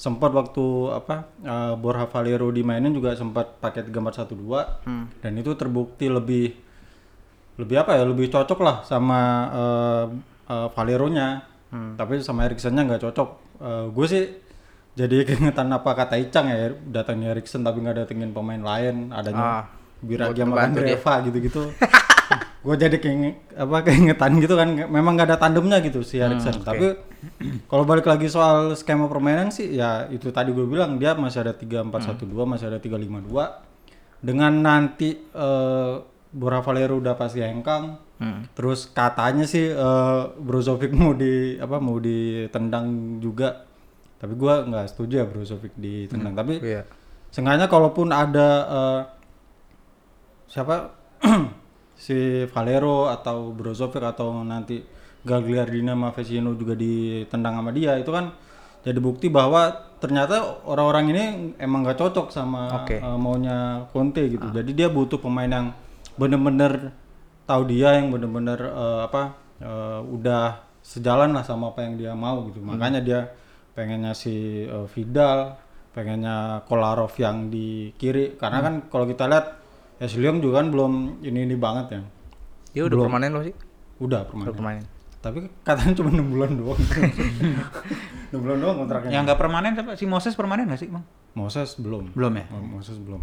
sempat 0.00 0.32
waktu 0.32 0.64
apa 0.96 1.28
uh, 1.44 1.74
Borja 1.76 2.08
Valero 2.08 2.48
dimainin 2.48 2.96
juga 2.96 3.12
sempat 3.12 3.60
pakai 3.60 3.84
3412 3.84 4.88
dan 5.20 5.32
itu 5.36 5.52
terbukti 5.58 6.08
lebih 6.08 6.56
lebih 7.58 7.76
apa 7.82 7.98
ya 7.98 8.06
lebih 8.06 8.30
cocok 8.30 8.58
lah 8.62 8.76
sama 8.86 9.20
uh, 9.50 10.04
uh, 10.48 10.68
Valero-nya. 10.68 11.44
Tapi 11.68 12.18
sama 12.20 12.44
Eriksonnya 12.44 12.82
nggak 12.82 13.02
cocok. 13.04 13.28
Uh, 13.60 13.86
gue 13.90 14.06
sih 14.06 14.24
jadi 14.94 15.22
keingetan 15.28 15.68
apa 15.68 15.92
kata 15.94 16.16
Icang 16.16 16.48
ya 16.48 16.72
datangnya 16.74 17.30
Erikson 17.30 17.60
tapi 17.60 17.80
nggak 17.80 18.02
datengin 18.02 18.32
pemain 18.32 18.58
lain 18.58 19.10
Ah, 19.10 19.20
adanya 19.20 19.44
Biragi 19.98 20.40
buat 20.40 20.48
sama. 20.48 20.64
Andreva 20.64 21.14
gitu-gitu. 21.22 21.62
Gue 22.58 22.74
jadi 22.74 22.98
keinget 22.98 23.38
apa 23.54 23.82
keingetan 23.82 24.38
gitu 24.38 24.54
kan. 24.54 24.66
Memang 24.66 25.14
nggak 25.14 25.28
ada 25.30 25.38
tandemnya 25.38 25.78
gitu 25.78 26.02
si 26.02 26.18
Hmm, 26.18 26.34
Erikson 26.34 26.60
tapi 26.60 26.98
kalau 27.66 27.82
balik 27.82 28.04
lagi 28.04 28.26
soal 28.26 28.74
skema 28.74 29.06
permainan 29.06 29.50
sih 29.50 29.74
ya 29.74 30.06
itu 30.08 30.30
tadi 30.30 30.50
gue 30.50 30.64
bilang 30.64 30.98
dia 30.98 31.14
masih 31.14 31.42
ada 31.42 31.54
3412 31.54 32.24
Hmm. 32.26 32.46
masih 32.46 32.66
ada 32.66 32.78
352 32.78 33.62
dengan 34.18 34.52
nanti 34.54 35.14
eh 35.14 35.92
Bora 36.28 36.60
Valero 36.60 36.98
udah 36.98 37.14
pasti 37.14 37.38
hengkang 37.40 37.96
Hmm. 38.18 38.50
terus 38.50 38.90
katanya 38.90 39.46
sih 39.46 39.70
eh 39.70 40.22
Brozovic 40.42 40.90
mau 40.90 41.14
di 41.14 41.54
apa 41.56 41.78
mau 41.78 42.02
ditendang 42.02 43.18
juga 43.22 43.62
tapi 44.18 44.34
gua 44.34 44.66
nggak 44.66 44.90
setuju 44.90 45.22
ya 45.22 45.26
Brozovic 45.30 45.70
ditendang 45.78 46.34
tapi 46.34 46.58
Iya. 46.58 46.82
Seenggaknya 47.30 47.70
kalaupun 47.70 48.10
ada 48.10 48.48
eh, 48.66 49.00
siapa 50.48 50.90
si 51.94 52.16
Valero 52.50 53.06
atau 53.06 53.52
Brozovic 53.52 54.02
atau 54.02 54.42
nanti 54.42 54.80
Gagliardini 55.22 55.90
sama 55.92 56.08
Vecino 56.14 56.54
juga 56.54 56.72
ditendang 56.72 57.58
sama 57.58 57.70
dia 57.70 57.98
itu 57.98 58.08
kan 58.08 58.32
jadi 58.82 58.98
bukti 59.02 59.26
bahwa 59.28 59.68
ternyata 59.98 60.62
orang-orang 60.64 61.04
ini 61.10 61.24
emang 61.58 61.82
gak 61.84 61.98
cocok 61.98 62.30
sama 62.30 62.82
Oke. 62.82 63.02
eh, 63.02 63.18
maunya 63.18 63.84
Conte 63.90 64.22
gitu. 64.30 64.46
Jadi 64.48 64.70
dia 64.72 64.88
butuh 64.88 65.18
pemain 65.18 65.50
yang 65.50 65.74
bener-bener 66.14 66.94
tahu 67.48 67.62
dia 67.64 67.96
yang 67.96 68.12
bener-bener 68.12 68.60
eh, 68.60 69.00
apa 69.02 69.22
eh, 69.58 70.00
udah 70.04 70.44
sejalan 70.84 71.32
lah 71.32 71.42
sama 71.42 71.72
apa 71.72 71.80
yang 71.82 71.96
dia 71.96 72.12
mau 72.12 72.44
gitu 72.46 72.60
makanya 72.60 73.00
dia 73.00 73.20
pengennya 73.72 74.12
si 74.12 74.62
eh, 74.62 74.86
Vidal 74.86 75.56
pengennya 75.90 76.62
Kolarov 76.68 77.10
yang 77.16 77.48
di 77.48 77.90
kiri 77.96 78.36
karena 78.36 78.60
kan 78.60 78.74
kalau 78.86 79.08
kita 79.08 79.24
lihat 79.24 79.46
Young 79.98 80.38
juga 80.38 80.62
kan 80.62 80.70
belum 80.70 80.92
ini 81.26 81.42
ini 81.42 81.56
banget 81.56 81.86
ya 81.90 82.00
Dia 82.70 82.82
udah 82.86 82.98
permanen 83.00 83.30
loh 83.34 83.42
sih. 83.42 83.50
udah 83.50 83.98
Udah 83.98 84.20
permanen 84.22 84.54
permanen. 84.54 84.84
tapi 85.18 85.38
katanya 85.66 85.92
cuma 85.98 86.14
enam 86.14 86.30
bulan 86.30 86.54
doang 86.54 86.78
enam 88.30 88.40
bulan 88.40 88.58
doang 88.62 88.76
kontraknya 88.84 89.10
Yang 89.10 89.22
nggak 89.26 89.40
permanen 89.40 89.72
siapa? 89.74 89.92
Si 89.98 90.04
Moses 90.06 90.32
permanen 90.38 90.70
nggak 90.70 90.78
sih, 90.78 90.86
Bang? 90.86 91.02
Moses 91.34 91.74
belum 91.74 92.14
Belum 92.14 92.32
ya? 92.34 92.44
Moses 92.54 92.96
belum. 92.98 93.18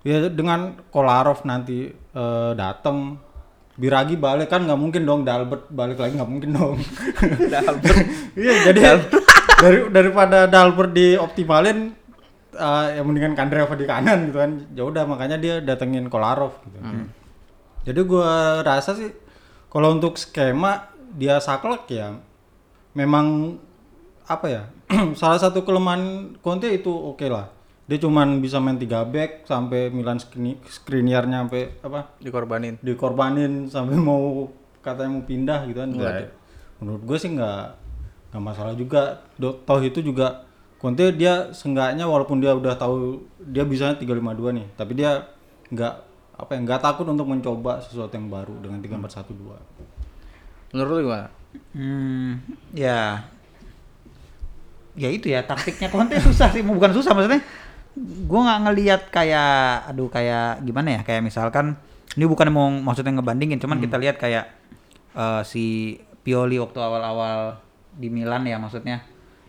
Ya 0.00 0.30
dengan 0.30 0.78
Kolarov 0.88 1.42
nanti 1.42 1.90
eh, 1.90 2.52
datang, 2.54 3.18
Biragi 3.80 4.20
balik 4.20 4.52
kan 4.52 4.68
nggak 4.68 4.76
mungkin 4.76 5.08
dong, 5.08 5.24
Dalbert 5.24 5.72
balik 5.72 5.96
lagi 5.96 6.20
nggak 6.20 6.30
mungkin 6.30 6.50
dong. 6.52 6.76
Dalbert. 7.54 7.96
Iya 8.40 8.52
jadi 8.68 8.80
dari 9.64 9.78
daripada 9.88 10.44
Dalbert 10.44 10.92
dioptimalin, 10.92 11.96
eh, 12.52 12.86
ya 12.94 13.02
mendingan 13.02 13.32
Kandreva 13.32 13.72
di 13.72 13.88
kanan 13.88 14.28
gitu 14.28 14.38
kan. 14.38 14.52
Ya 14.76 14.84
udah 14.84 15.08
makanya 15.08 15.40
dia 15.40 15.64
datengin 15.64 16.12
Kolarov 16.12 16.60
gitu. 16.68 16.78
Jadi 17.88 18.00
gua 18.04 18.60
rasa 18.60 18.92
sih 18.92 19.08
kalau 19.72 19.96
untuk 19.96 20.20
skema 20.20 20.92
dia 21.16 21.40
saklek 21.40 21.88
ya 21.88 22.18
memang 22.94 23.56
apa 24.26 24.46
ya 24.46 24.62
salah 25.18 25.38
satu 25.38 25.62
kelemahan 25.66 26.34
Conte 26.38 26.70
itu 26.70 26.90
oke 26.90 27.26
lah 27.26 27.50
dia 27.90 27.98
cuman 27.98 28.38
bisa 28.38 28.62
main 28.62 28.78
3 28.78 28.86
back 29.02 29.30
sampai 29.44 29.90
Milan 29.90 30.22
screen- 30.22 30.62
Skriniarnya 30.62 31.42
sampai 31.42 31.74
apa? 31.82 32.14
Dikorbanin. 32.22 32.78
dikorbanin 32.78 33.66
sampai 33.66 33.98
mau 33.98 34.46
katanya 34.78 35.10
mau 35.10 35.24
pindah 35.26 35.66
gitu 35.66 35.82
kan. 35.82 35.90
Ya, 35.90 36.30
menurut 36.78 37.02
gue 37.02 37.18
sih 37.18 37.34
nggak 37.34 37.62
nggak 38.30 38.42
masalah 38.46 38.78
juga. 38.78 39.18
Toh 39.42 39.80
itu 39.82 39.98
juga 40.00 40.46
Conte 40.78 41.12
dia 41.12 41.52
seenggaknya 41.52 42.08
walaupun 42.08 42.40
dia 42.40 42.56
udah 42.56 42.72
tahu 42.72 43.20
dia 43.42 43.68
bisa 43.68 43.92
352 43.92 44.56
nih 44.56 44.66
tapi 44.80 44.96
dia 44.96 45.28
nggak 45.68 45.94
apa 46.40 46.50
ya 46.56 46.58
nggak 46.64 46.80
takut 46.80 47.04
untuk 47.04 47.28
mencoba 47.28 47.84
sesuatu 47.84 48.16
yang 48.16 48.32
baru 48.32 48.56
dengan 48.64 48.80
3412 48.80 49.60
Menurut 50.72 50.88
lu 50.88 51.00
gimana? 51.04 51.28
Hmm, 51.76 52.40
ya, 52.72 53.26
ya 54.94 55.08
itu 55.10 55.28
ya 55.28 55.42
taktiknya 55.42 55.90
Conte 55.90 56.16
susah 56.26 56.48
sih, 56.48 56.62
bukan 56.62 56.94
susah 56.94 57.10
maksudnya. 57.12 57.42
Gue 57.98 58.40
nggak 58.40 58.60
ngelihat 58.64 59.02
kayak, 59.10 59.90
aduh 59.90 60.06
kayak 60.06 60.62
gimana 60.62 60.88
ya, 60.94 61.00
kayak 61.02 61.22
misalkan 61.22 61.74
ini 62.14 62.24
bukan 62.24 62.48
mau 62.48 62.70
maksudnya 62.70 63.12
ngebandingin, 63.12 63.58
cuman 63.58 63.78
kita 63.78 63.96
lihat 63.98 64.16
kayak 64.16 64.44
eh, 65.12 65.42
si 65.42 65.64
Pioli 66.20 66.56
waktu 66.56 66.78
awal-awal 66.78 67.58
di 67.90 68.06
Milan 68.06 68.46
ya 68.46 68.56
maksudnya, 68.56 69.02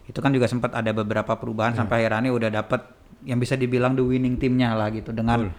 itu 0.04 0.18
kan 0.18 0.34
juga 0.34 0.50
sempat 0.50 0.74
ada 0.74 0.90
beberapa 0.90 1.38
perubahan 1.38 1.78
sampai 1.78 2.04
akhirnya 2.04 2.32
udah 2.32 2.50
dapet 2.52 2.82
yang 3.22 3.38
bisa 3.38 3.54
dibilang 3.54 3.94
the 3.94 4.02
winning 4.02 4.36
timnya 4.36 4.74
lah 4.74 4.90
gitu 4.90 5.14
dengan 5.14 5.54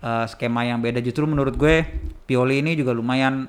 eh, 0.00 0.24
skema 0.26 0.64
yang 0.64 0.80
beda. 0.80 0.98
Justru 0.98 1.28
menurut 1.28 1.54
gue 1.54 1.84
Pioli 2.24 2.58
ini 2.58 2.72
juga 2.72 2.90
lumayan 2.90 3.44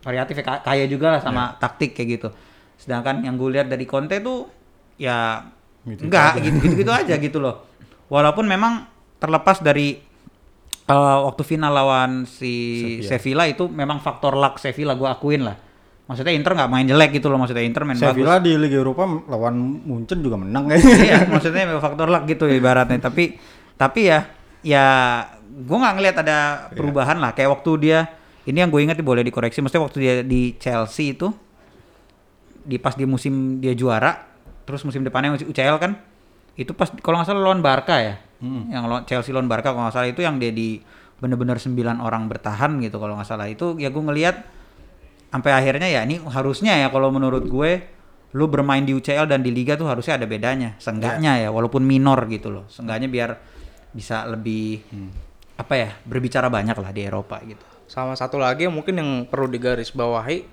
variatif 0.00 0.40
ya, 0.40 0.44
ka- 0.46 0.62
kaya 0.64 0.88
juga 0.88 1.12
lah 1.12 1.20
sama 1.20 1.52
taktik 1.58 1.92
kayak 1.92 2.08
gitu. 2.16 2.28
Sedangkan 2.76 3.20
yang 3.20 3.36
gue 3.36 3.50
lihat 3.52 3.68
dari 3.68 3.84
Conte 3.84 4.18
tuh 4.18 4.48
ya 4.96 5.44
enggak 6.00 6.32
gitu-gitu 6.40 6.90
aja 6.90 7.14
gitu 7.20 7.38
loh. 7.38 7.56
Walaupun 8.06 8.46
memang 8.46 8.86
terlepas 9.18 9.58
dari 9.58 9.98
eh, 10.86 11.18
waktu 11.26 11.42
final 11.42 11.72
lawan 11.74 12.24
si 12.28 13.00
Sevilla. 13.02 13.48
itu 13.48 13.66
memang 13.66 13.98
faktor 13.98 14.38
luck 14.38 14.62
Sevilla 14.62 14.94
gue 14.94 15.08
akuin 15.08 15.42
lah. 15.42 15.56
Maksudnya 16.06 16.38
Inter 16.38 16.54
nggak 16.54 16.70
main 16.70 16.86
jelek 16.86 17.18
gitu 17.18 17.26
loh 17.26 17.42
maksudnya 17.42 17.66
Inter 17.66 17.82
main 17.82 17.98
bagus. 17.98 18.14
Sevilla 18.14 18.38
di 18.38 18.54
Liga 18.54 18.78
Eropa 18.78 19.10
lawan 19.26 19.58
Munchen 19.82 20.22
juga 20.22 20.38
menang 20.38 20.70
kayaknya 20.70 20.96
iya, 21.02 21.18
maksudnya 21.26 21.66
faktor 21.82 22.06
luck 22.06 22.30
gitu 22.30 22.46
ibaratnya. 22.46 23.02
Tapi 23.02 23.34
tapi 23.74 24.00
ya 24.06 24.22
ya 24.62 24.86
gue 25.42 25.76
nggak 25.76 25.94
ngelihat 25.98 26.16
ada 26.22 26.38
perubahan 26.70 27.18
lah. 27.18 27.34
Kayak 27.34 27.58
waktu 27.58 27.70
dia 27.82 27.98
ini 28.46 28.62
yang 28.62 28.70
gue 28.70 28.78
ingat 28.78 29.02
boleh 29.02 29.26
dikoreksi. 29.26 29.58
Maksudnya 29.58 29.82
waktu 29.82 29.98
dia 29.98 30.14
di 30.22 30.54
Chelsea 30.62 31.10
itu 31.10 31.34
di 32.66 32.78
pas 32.78 32.94
di 32.94 33.06
musim 33.06 33.62
dia 33.62 33.74
juara, 33.74 34.26
terus 34.66 34.82
musim 34.82 35.06
depannya 35.06 35.38
UCL 35.38 35.76
kan, 35.78 35.98
itu 36.56 36.72
pas 36.72 36.88
kalau 36.88 37.20
nggak 37.20 37.28
salah 37.28 37.42
lawan 37.44 37.60
Barca 37.60 38.00
ya, 38.00 38.16
yang 38.42 38.88
lawan 38.88 39.04
Chelsea 39.04 39.30
lawan 39.30 39.46
Barca 39.46 39.76
kalau 39.76 39.86
nggak 39.86 39.96
salah. 39.96 40.08
Itu 40.08 40.24
yang 40.24 40.40
dia 40.40 40.50
di 40.50 40.80
bener-bener 41.16 41.56
9 41.56 41.72
orang 42.00 42.28
bertahan 42.28 42.80
gitu 42.80 42.96
kalau 42.96 43.16
nggak 43.16 43.28
salah. 43.28 43.48
Itu 43.48 43.76
ya 43.76 43.92
gue 43.92 44.02
ngelihat 44.02 44.36
sampai 45.32 45.52
akhirnya 45.52 45.88
ya 45.88 46.00
ini 46.08 46.16
harusnya 46.20 46.80
ya 46.80 46.88
kalau 46.88 47.12
menurut 47.12 47.44
gue 47.44 47.92
lu 48.36 48.48
bermain 48.52 48.84
di 48.84 48.92
UCL 48.92 49.28
dan 49.28 49.40
di 49.40 49.48
liga 49.48 49.76
tuh 49.80 49.88
harusnya 49.88 50.20
ada 50.20 50.28
bedanya. 50.28 50.76
Seenggaknya 50.76 51.44
ya. 51.44 51.48
walaupun 51.52 51.84
minor 51.84 52.24
gitu 52.28 52.52
loh. 52.52 52.64
Seenggaknya 52.68 53.08
biar 53.08 53.36
bisa 53.96 54.28
lebih 54.28 54.84
apa 55.56 55.72
ya 55.72 55.88
berbicara 56.04 56.52
banyak 56.52 56.76
lah 56.76 56.92
di 56.92 57.00
Eropa 57.08 57.40
gitu. 57.44 57.64
Sama 57.88 58.12
satu 58.12 58.36
lagi 58.36 58.68
yang 58.68 58.76
mungkin 58.76 59.00
yang 59.00 59.10
perlu 59.24 59.48
digarisbawahi, 59.48 60.44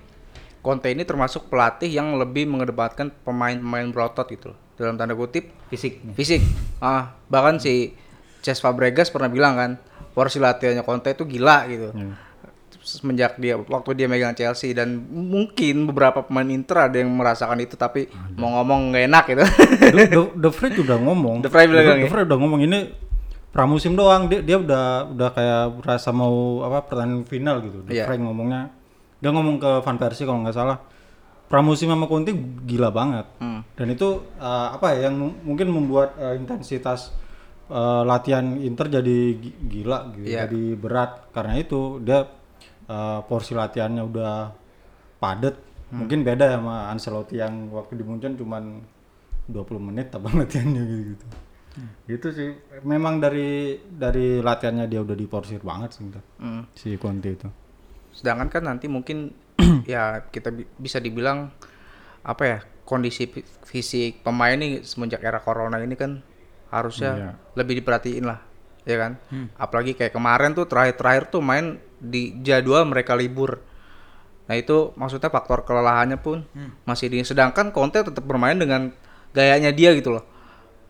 Conte 0.64 0.88
ini 0.88 1.04
termasuk 1.04 1.52
pelatih 1.52 1.92
yang 1.92 2.16
lebih 2.16 2.48
mengedepankan 2.48 3.12
pemain-pemain 3.20 3.92
berotot 3.92 4.24
gitu 4.32 4.56
loh. 4.56 4.58
Dalam 4.74 4.98
tanda 4.98 5.14
kutip 5.14 5.54
fisiknya 5.70 6.12
fisik. 6.12 6.42
Ah, 6.78 7.14
bahkan 7.30 7.56
si 7.56 7.94
Cesc 8.42 8.60
Fabregas 8.60 9.08
pernah 9.08 9.30
bilang 9.30 9.54
kan, 9.54 9.70
porsi 10.12 10.36
latihannya 10.36 10.82
Conte 10.82 11.14
itu 11.14 11.24
gila 11.24 11.64
gitu. 11.66 11.94
Semenjak 12.84 13.40
dia 13.40 13.56
waktu 13.56 13.96
dia 13.96 14.04
megang 14.04 14.36
Chelsea 14.36 14.76
dan 14.76 15.00
mungkin 15.08 15.88
beberapa 15.88 16.20
pemain 16.20 16.44
Inter 16.44 16.92
ada 16.92 17.00
yang 17.00 17.08
merasakan 17.08 17.56
itu 17.64 17.80
tapi 17.80 18.10
mau 18.36 18.60
ngomong 18.60 18.92
nggak 18.92 19.04
enak 19.08 19.24
gitu. 19.32 19.44
The, 20.36 20.50
Vrij 20.52 20.76
udah 20.84 20.98
ngomong. 21.00 21.40
The 21.40 21.48
Vrij 21.48 21.66
bilang 21.72 21.84
The 21.96 22.04
ya? 22.04 22.12
Vrij 22.12 22.24
udah 22.28 22.38
ngomong 22.44 22.60
ini 22.60 22.78
pramusim 23.48 23.96
doang. 23.96 24.28
Dia 24.28 24.44
dia 24.44 24.60
udah 24.60 25.08
udah 25.08 25.28
kayak 25.32 25.64
berasa 25.80 26.12
mau 26.12 26.60
apa 26.60 26.84
pertandingan 26.84 27.24
final 27.24 27.56
gitu. 27.64 27.78
The 27.88 27.92
Iya. 27.96 28.04
Vrij 28.04 28.20
ngomongnya. 28.20 28.68
Dia 29.16 29.30
ngomong 29.32 29.56
ke 29.56 29.70
Van 29.80 29.96
Persie 29.96 30.28
kalau 30.28 30.44
nggak 30.44 30.52
salah. 30.52 30.76
Pramusim 31.54 31.86
sama 31.86 32.04
Conte 32.04 32.34
gila 32.64 32.90
banget. 32.90 33.30
Hmm. 33.38 33.62
Dan 33.72 33.86
itu 33.88 34.08
eh, 34.36 34.68
apa 34.74 34.90
ya 34.90 35.06
yang 35.06 35.14
mu- 35.16 35.38
mungkin 35.44 35.70
membuat 35.70 36.18
eh, 36.18 36.34
intensitas 36.34 37.14
eh, 37.66 38.02
latihan 38.02 38.58
Inter 38.58 38.90
jadi 38.90 39.16
gi- 39.34 39.58
gila 39.64 40.10
gitu, 40.12 40.26
Iya. 40.26 40.44
jadi 40.44 40.62
berat 40.74 41.30
karena 41.30 41.54
itu 41.56 42.02
dia 42.02 42.26
eh, 42.84 43.20
porsi 43.24 43.54
latihannya 43.54 44.02
udah 44.02 44.34
padat. 45.16 45.54
Hmm. 45.88 46.02
Mungkin 46.02 46.18
beda 46.22 46.58
sama 46.58 46.90
Ancelotti 46.90 47.38
yang 47.38 47.70
waktu 47.70 47.94
di 47.94 48.02
Munchen 48.02 48.34
cuman 48.34 48.82
20 49.46 49.54
menit 49.78 50.10
tabang 50.10 50.34
latihannya 50.40 50.82
gitu 50.82 51.02
gitu. 51.12 51.26
Gitu 52.06 52.28
sih. 52.30 52.50
Memang 52.82 53.18
dari 53.18 53.50
dari 53.84 54.38
latihannya 54.38 54.86
dia 54.86 55.00
udah 55.00 55.14
diporsir 55.14 55.58
banget 55.60 55.90
sih. 55.92 56.06
Hmm. 56.36 56.66
si 56.74 56.94
Conte 56.96 57.30
itu. 57.30 57.46
Sedangkan 58.10 58.46
kan 58.48 58.62
nanti 58.64 58.86
mungkin 58.86 59.30
ya 59.92 60.02
kita 60.26 60.48
bi- 60.50 60.68
bisa 60.76 60.98
dibilang 60.98 61.50
apa 62.22 62.42
ya 62.44 62.58
kondisi 62.84 63.26
fi- 63.26 63.44
fisik 63.64 64.20
pemain 64.20 64.54
ini 64.54 64.80
semenjak 64.80 65.20
era 65.20 65.40
corona 65.40 65.76
ini 65.78 65.94
kan 65.94 66.20
harusnya 66.68 67.12
Iya. 67.14 67.30
lebih 67.54 67.74
diperhatiin 67.80 68.24
lah, 68.24 68.42
ya 68.82 68.96
kan? 68.98 69.12
Apalagi 69.54 69.94
kayak 69.94 70.10
kemarin 70.10 70.52
tuh 70.52 70.66
terakhir-terakhir 70.66 71.30
tuh 71.30 71.38
main 71.38 71.78
di 71.96 72.34
jadwal 72.40 72.82
mereka 72.84 73.14
libur. 73.14 73.62
Nah 74.44 74.54
itu 74.54 74.92
maksudnya 74.94 75.30
faktor 75.30 75.62
kelelahannya 75.62 76.18
pun 76.18 76.42
masih 76.82 77.08
di. 77.08 77.22
Sedangkan 77.22 77.70
Conte 77.70 78.02
tetap 78.02 78.20
bermain 78.20 78.58
dengan 78.58 78.90
gayanya 79.32 79.70
dia 79.70 79.94
gitu 79.94 80.12
loh. 80.12 80.24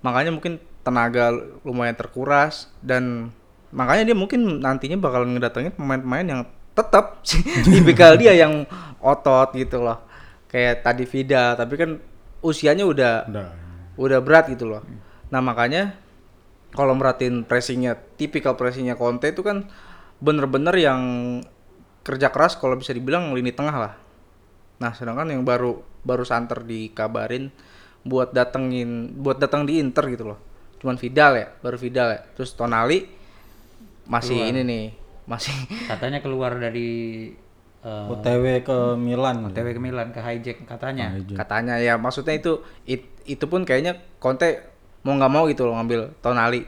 Makanya 0.00 0.32
mungkin 0.32 0.56
tenaga 0.82 1.30
lumayan 1.62 1.94
terkuras 1.94 2.68
dan 2.80 3.30
makanya 3.70 4.08
dia 4.08 4.16
mungkin 4.16 4.58
nantinya 4.58 4.96
bakal 4.96 5.24
ngedatengin 5.24 5.72
pemain-pemain 5.72 6.26
yang 6.26 6.40
tetap 6.74 7.22
tipikal 7.72 8.18
dia 8.18 8.34
yang 8.34 8.66
otot 8.98 9.54
gitu 9.54 9.80
loh. 9.80 10.02
Kayak 10.50 10.86
tadi 10.86 11.04
Vida, 11.06 11.58
tapi 11.58 11.74
kan 11.74 11.98
usianya 12.44 12.84
udah 12.86 13.14
Udah. 13.30 13.48
udah 13.98 14.18
berat 14.20 14.50
gitu 14.52 14.68
loh. 14.68 14.82
Nah 15.30 15.40
makanya 15.42 15.98
kalau 16.74 16.94
merhatiin 16.94 17.46
pressingnya, 17.46 17.94
tipikal 18.18 18.58
pressingnya 18.58 18.98
Conte 18.98 19.30
itu 19.30 19.42
kan 19.46 19.70
bener-bener 20.18 20.74
yang 20.74 21.02
kerja 22.04 22.28
keras 22.28 22.58
kalau 22.60 22.76
bisa 22.76 22.92
dibilang 22.92 23.32
lini 23.32 23.50
tengah 23.54 23.74
lah. 23.74 23.94
Nah 24.82 24.90
sedangkan 24.92 25.30
yang 25.30 25.42
baru 25.46 25.80
baru 26.04 26.22
santer 26.22 26.62
dikabarin 26.62 27.48
buat 28.04 28.36
datengin, 28.36 29.16
buat 29.16 29.40
datang 29.40 29.64
di 29.64 29.80
Inter 29.80 30.04
gitu 30.12 30.34
loh. 30.34 30.38
Cuman 30.78 31.00
Vidal 31.00 31.32
ya, 31.40 31.48
baru 31.64 31.80
Vidal 31.80 32.08
ya. 32.12 32.20
Terus 32.36 32.52
Tonali 32.52 33.08
masih 34.04 34.36
ini 34.52 34.60
nih, 34.60 34.84
masih 35.24 35.52
katanya 35.86 36.20
keluar 36.20 36.52
dari 36.54 37.32
eh, 37.80 38.06
OTW 38.08 38.44
ke 38.60 38.76
Milan. 38.94 39.44
OTW 39.46 39.68
ke 39.70 39.80
Milan 39.80 40.08
ke 40.08 40.20
hijack 40.20 40.64
katanya 40.64 41.12
katanya 41.34 41.74
ya 41.76 41.94
maksudnya 41.94 42.32
itu 42.32 42.58
it- 42.84 43.08
itu 43.24 43.44
pun 43.44 43.62
kayaknya 43.62 43.92
Conte 44.16 44.60
mau 45.00 45.12
nggak 45.12 45.28
mau 45.30 45.44
gitu 45.44 45.64
loh 45.64 45.76
ngambil 45.76 46.12
Tonali 46.18 46.64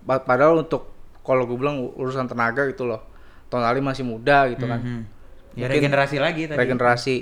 Pa- 0.00 0.20
padahal 0.20 0.60
untuk 0.60 0.88
kalau 1.20 1.44
gue 1.44 1.54
bilang 1.54 1.76
urusan 1.90 2.24
tenaga 2.24 2.64
gitu 2.66 2.84
loh 2.84 3.04
Tonali 3.46 3.80
masih 3.80 4.02
muda 4.02 4.48
gitu 4.48 4.64
kan. 4.64 4.78
Mhm. 4.78 5.02
Ya 5.50 5.66
Mungkin 5.66 5.82
regenerasi 5.82 6.16
lagi 6.16 6.42
tadi. 6.46 6.56
regenerasi 6.56 7.16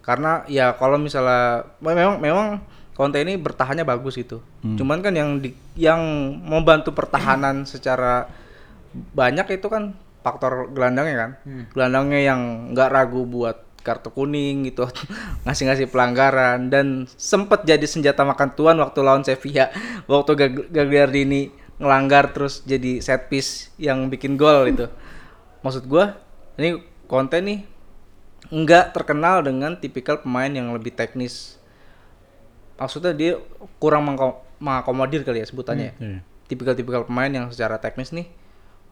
karena 0.00 0.46
ya 0.46 0.72
kalau 0.72 0.96
misalnya 0.96 1.66
memang 1.78 2.16
memang 2.16 2.46
Conte 2.92 3.18
ini 3.18 3.36
bertahannya 3.36 3.84
bagus 3.84 4.16
gitu 4.16 4.40
cuman 4.72 4.98
kan 5.00 5.12
yang 5.12 5.36
di, 5.36 5.50
yang 5.76 6.00
membantu 6.40 6.90
pertahanan 6.92 7.62
secara 7.62 8.24
banyak 9.12 9.44
itu 9.52 9.66
kan 9.66 9.92
faktor 10.26 10.74
gelandangnya 10.74 11.14
kan. 11.16 11.30
Gelandangnya 11.70 12.20
yang 12.20 12.40
nggak 12.74 12.90
ragu 12.90 13.22
buat 13.22 13.62
kartu 13.86 14.10
kuning 14.10 14.66
gitu 14.66 14.90
ngasih-ngasih 15.46 15.86
pelanggaran. 15.86 16.66
Dan 16.66 17.06
sempet 17.14 17.62
jadi 17.62 17.86
senjata 17.86 18.26
makan 18.26 18.50
tuan 18.52 18.74
waktu 18.82 18.98
lawan 19.00 19.22
Sevilla. 19.22 19.70
Waktu 20.10 20.34
Gag- 20.34 20.68
Gagliardini 20.74 21.54
ngelanggar 21.76 22.34
terus 22.34 22.64
jadi 22.64 22.98
set 22.98 23.28
piece 23.28 23.68
yang 23.76 24.08
bikin 24.08 24.34
gol 24.34 24.64
itu 24.64 24.88
maksud 25.60 25.84
gua 25.84 26.16
ini 26.56 26.80
Conte 27.04 27.36
nih 27.36 27.68
nggak 28.48 28.96
terkenal 28.96 29.44
dengan 29.44 29.76
tipikal 29.76 30.18
pemain 30.18 30.48
yang 30.48 30.72
lebih 30.72 30.90
teknis. 30.90 31.60
Maksudnya 32.76 33.12
dia 33.12 33.32
kurang 33.76 34.08
mengakomodir 34.58 35.22
kali 35.22 35.44
ya 35.44 35.46
sebutannya 35.46 35.86
ya. 35.86 35.94
Iya. 35.96 36.18
tipikal-tipikal 36.46 37.04
pemain 37.04 37.28
yang 37.28 37.46
secara 37.50 37.76
teknis 37.76 38.10
nih 38.10 38.26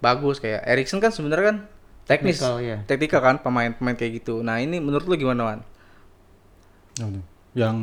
bagus 0.03 0.43
kayak 0.43 0.63
Erikson 0.65 1.03
kan 1.03 1.11
sebenarnya 1.11 1.47
kan 1.51 1.59
teknis. 2.05 2.39
Teknikal, 2.39 2.55
iya. 2.61 2.77
teknikal 2.85 3.21
kan 3.21 3.37
pemain-pemain 3.41 3.97
kayak 3.97 4.25
gitu. 4.25 4.45
Nah 4.45 4.61
ini 4.61 4.79
menurut 4.79 5.05
lu 5.09 5.17
gimana 5.17 5.43
Wan? 5.55 5.61
Yang 7.57 7.77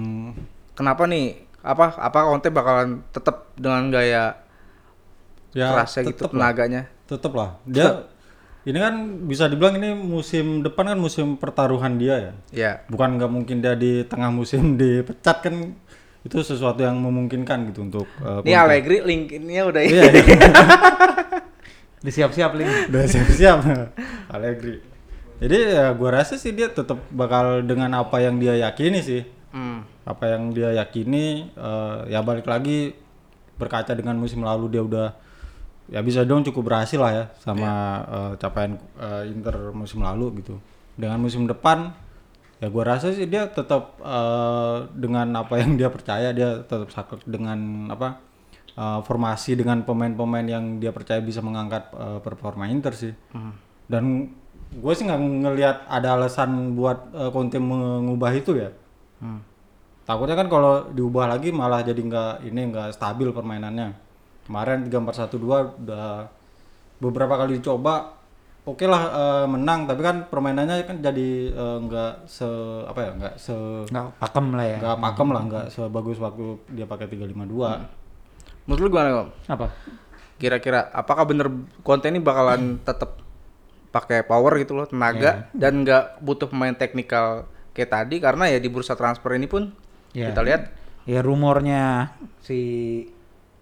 kenapa 0.77 1.05
nih? 1.09 1.49
Apa 1.61 1.93
apa 2.01 2.25
Conte 2.25 2.49
bakalan 2.49 3.05
tetap 3.13 3.53
dengan 3.53 3.93
gaya 3.93 4.33
ya 5.53 5.67
kerasnya 5.75 6.09
gitu 6.09 6.25
tetep 6.25 6.31
lah. 6.33 6.49
tenaganya? 6.49 6.81
Tetep 7.05 7.31
lah. 7.37 7.49
Dia 7.69 8.09
ini 8.61 8.77
kan 8.77 8.93
bisa 9.25 9.49
dibilang 9.49 9.77
ini 9.77 9.93
musim 9.93 10.61
depan 10.61 10.93
kan 10.93 10.97
musim 10.97 11.37
pertaruhan 11.37 12.01
dia 12.01 12.15
ya. 12.17 12.33
Ya. 12.53 12.71
Bukan 12.89 13.17
nggak 13.17 13.31
mungkin 13.31 13.61
dia 13.61 13.77
di 13.77 14.05
tengah 14.05 14.33
musim 14.33 14.73
dipecat 14.81 15.45
kan 15.45 15.77
itu 16.21 16.37
sesuatu 16.45 16.85
yang 16.85 17.01
memungkinkan 17.01 17.73
gitu 17.73 17.81
untuk 17.81 18.07
uh, 18.21 18.45
ini. 18.45 18.53
Allegri 18.53 19.01
LinkedIn-nya 19.01 19.61
udah 19.65 19.81
iya 19.81 20.03
iya. 20.13 20.37
Disiap-siap 22.01 22.51
Lin. 22.57 22.69
udah 22.89 23.05
siap-siap. 23.05 23.57
Allegri. 24.33 24.81
Jadi 25.41 25.57
ya 25.73 25.93
gua 25.97 26.21
rasa 26.21 26.37
sih 26.37 26.53
dia 26.53 26.69
tetap 26.69 27.01
bakal 27.09 27.65
dengan 27.65 27.89
apa 27.97 28.21
yang 28.21 28.37
dia 28.37 28.57
yakini 28.57 29.01
sih. 29.01 29.23
Hmm. 29.51 29.83
apa 30.07 30.31
yang 30.31 30.55
dia 30.55 30.71
yakini 30.71 31.51
eh, 31.59 31.97
ya 32.07 32.23
balik 32.23 32.47
lagi 32.47 32.95
berkaca 33.59 33.91
dengan 33.91 34.15
musim 34.15 34.47
lalu 34.47 34.71
dia 34.71 34.79
udah 34.79 35.11
ya 35.91 35.99
bisa 35.99 36.23
dong 36.23 36.47
cukup 36.47 36.71
berhasil 36.71 36.95
lah 36.95 37.11
ya 37.11 37.25
sama 37.43 37.99
eh, 38.07 38.33
capaian 38.39 38.79
eh, 38.95 39.27
Inter 39.27 39.75
musim 39.75 39.99
lalu 39.99 40.39
gitu. 40.39 40.55
Dengan 40.95 41.19
musim 41.19 41.51
depan 41.51 41.91
ya 42.63 42.71
gua 42.71 42.95
rasa 42.95 43.11
sih 43.11 43.27
dia 43.27 43.51
tetap 43.51 43.99
eh, 43.99 44.87
dengan 44.95 45.27
apa 45.35 45.59
yang 45.59 45.75
dia 45.75 45.91
percaya 45.91 46.31
dia 46.31 46.63
tetap 46.63 46.87
saklek 46.87 47.27
dengan 47.27 47.91
apa 47.91 48.23
eh, 48.73 48.99
formasi 49.01 49.53
dengan 49.53 49.81
pemain-pemain 49.81 50.43
yang 50.43 50.77
dia 50.77 50.89
percaya 50.89 51.19
bisa 51.19 51.39
mengangkat 51.39 51.89
eh, 51.91 52.19
performa 52.19 52.65
Inter 52.65 52.93
sih 52.93 53.13
dan 53.85 54.31
gue 54.71 54.93
sih 54.93 55.03
nggak 55.03 55.19
ngelihat 55.19 55.77
ada 55.85 56.15
alasan 56.15 56.73
buat 56.73 57.11
eh, 57.11 57.29
Conte 57.29 57.57
mengubah 57.57 58.31
itu 58.31 58.55
ya 58.55 58.71
Hmm. 59.17 59.37
Takutnya 60.01 60.33
kan 60.33 60.49
kalau 60.49 60.89
diubah 60.89 61.29
lagi 61.29 61.53
malah 61.53 61.85
jadi 61.85 62.01
nggak 62.01 62.33
ini 62.41 62.73
nggak 62.73 62.89
stabil 62.91 63.29
permainannya. 63.29 63.93
Kemarin 64.43 64.89
3-4-1-2 64.89 65.37
udah 65.85 66.25
beberapa 66.97 67.37
kali 67.37 67.61
dicoba 67.61 68.17
oke 68.61 68.81
lah 68.83 69.03
eh, 69.13 69.45
menang 69.45 69.85
tapi 69.85 70.01
kan 70.01 70.25
permainannya 70.25 70.81
kan 70.83 70.97
jadi 70.97 71.53
nggak 71.53 72.25
se 72.25 72.49
apa 72.81 72.97
ya 72.99 73.11
nggak 73.13 73.33
se 73.37 73.53
Nggak 73.89 74.05
pakem 74.17 74.45
lah 74.51 74.65
ya. 74.65 74.77
nggak 74.81 74.97
pakem 74.99 75.27
lah 75.29 75.41
nggak 75.45 75.65
sebagus 75.69 76.17
waktu 76.17 76.45
dia 76.73 76.89
pakai 76.89 77.05
352. 77.05 78.00
Menurut 78.65 78.81
lu 78.81 78.89
gimana 78.89 79.09
Kom? 79.13 79.29
Apa? 79.47 79.67
kira-kira 80.37 80.89
apakah 80.89 81.29
bener 81.29 81.53
Conte 81.85 82.09
ini 82.09 82.17
bakalan 82.17 82.81
tetap 82.81 83.21
pakai 83.93 84.25
power 84.25 84.57
gitu 84.57 84.73
loh 84.73 84.89
tenaga 84.89 85.45
dan 85.53 85.85
nggak 85.85 86.17
butuh 86.17 86.49
pemain 86.49 86.73
teknikal 86.73 87.45
kayak 87.71 87.93
tadi 87.93 88.17
karena 88.17 88.49
ya 88.49 88.57
di 88.57 88.65
bursa 88.65 88.97
transfer 88.97 89.37
ini 89.37 89.45
pun 89.45 89.69
Iya. 90.11 90.35
kita 90.35 90.41
lihat 90.43 90.61
Ya 91.01 91.23
rumornya 91.23 92.13
si 92.43 92.59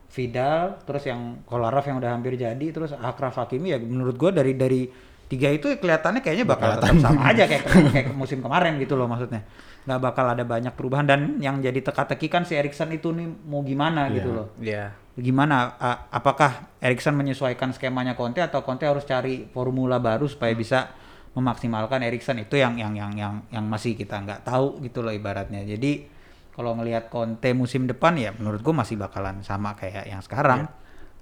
Vidal, 0.09 0.81
terus 0.83 1.05
yang 1.05 1.45
Kolarov 1.45 1.85
yang 1.85 2.01
udah 2.01 2.17
hampir 2.17 2.33
jadi, 2.33 2.67
terus 2.73 2.89
Akraf 2.91 3.37
Hakimi 3.37 3.69
ya 3.69 3.77
menurut 3.77 4.17
gua 4.17 4.33
dari 4.33 4.57
dari 4.57 4.89
tiga 5.29 5.53
itu 5.53 5.69
kelihatannya 5.77 6.25
kayaknya 6.25 6.45
bakal 6.49 6.73
tetap 6.81 6.97
sama 6.97 7.29
aja 7.29 7.45
kayak 7.45 7.63
kayak 7.93 8.07
musim 8.17 8.41
kemarin 8.41 8.81
gitu 8.81 8.97
loh 8.97 9.05
maksudnya. 9.05 9.45
Nggak 9.85 10.01
bakal 10.01 10.25
ada 10.33 10.41
banyak 10.41 10.73
perubahan 10.73 11.05
dan 11.05 11.37
yang 11.37 11.61
jadi 11.61 11.79
teka-teki 11.85 12.27
kan 12.33 12.43
si 12.49 12.57
Erikson 12.57 12.89
itu 12.89 13.13
nih 13.13 13.29
mau 13.45 13.61
gimana 13.61 14.09
gitu 14.09 14.33
loh. 14.33 14.47
ya 14.57 14.97
Gimana 15.13 15.77
apakah 16.09 16.73
Erikson 16.81 17.13
menyesuaikan 17.13 17.69
skemanya 17.77 18.17
Conte 18.17 18.41
atau 18.41 18.65
Conte 18.65 18.89
harus 18.89 19.05
cari 19.05 19.45
formula 19.53 20.01
baru 20.01 20.25
supaya 20.25 20.55
bisa 20.57 20.89
memaksimalkan 21.37 22.01
Erikson 22.01 22.41
itu 22.41 22.57
yang 22.57 22.79
yang 22.81 22.97
yang 22.97 23.13
yang 23.13 23.33
yang 23.53 23.65
masih 23.69 23.93
kita 23.93 24.17
nggak 24.25 24.49
tahu 24.49 24.81
gitu 24.81 25.05
loh 25.05 25.13
ibaratnya. 25.13 25.61
Jadi 25.61 26.09
kalau 26.57 26.73
ngelihat 26.73 27.13
Conte 27.13 27.53
musim 27.53 27.85
depan 27.85 28.17
ya 28.17 28.33
menurut 28.33 28.65
gua 28.65 28.81
masih 28.81 28.97
bakalan 28.97 29.45
sama 29.45 29.77
kayak 29.77 30.09
yang 30.09 30.25
sekarang. 30.25 30.65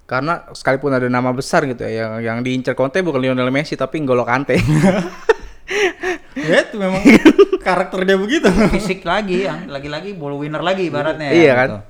Karena 0.08 0.48
sekalipun 0.56 0.88
ada 0.88 1.04
nama 1.04 1.28
besar 1.36 1.68
gitu 1.68 1.84
ya 1.84 1.92
yang 1.92 2.12
yang 2.24 2.38
diincar 2.40 2.72
Conte 2.72 3.04
bukan 3.04 3.20
Lionel 3.20 3.52
Messi 3.52 3.76
tapi 3.76 4.00
N'Golo 4.00 4.24
Kante 4.24 4.56
ya 6.48 6.64
itu 6.64 6.76
memang 6.80 7.04
karakter 7.66 8.08
dia 8.08 8.16
begitu. 8.16 8.48
Fisik 8.72 9.04
lagi 9.04 9.44
yang 9.44 9.68
lagi-lagi 9.68 10.16
ball 10.16 10.40
winner 10.40 10.64
lagi 10.64 10.88
ibaratnya. 10.88 11.28
Iya 11.28 11.52
kan? 11.52 11.68
gitu. 11.68 11.80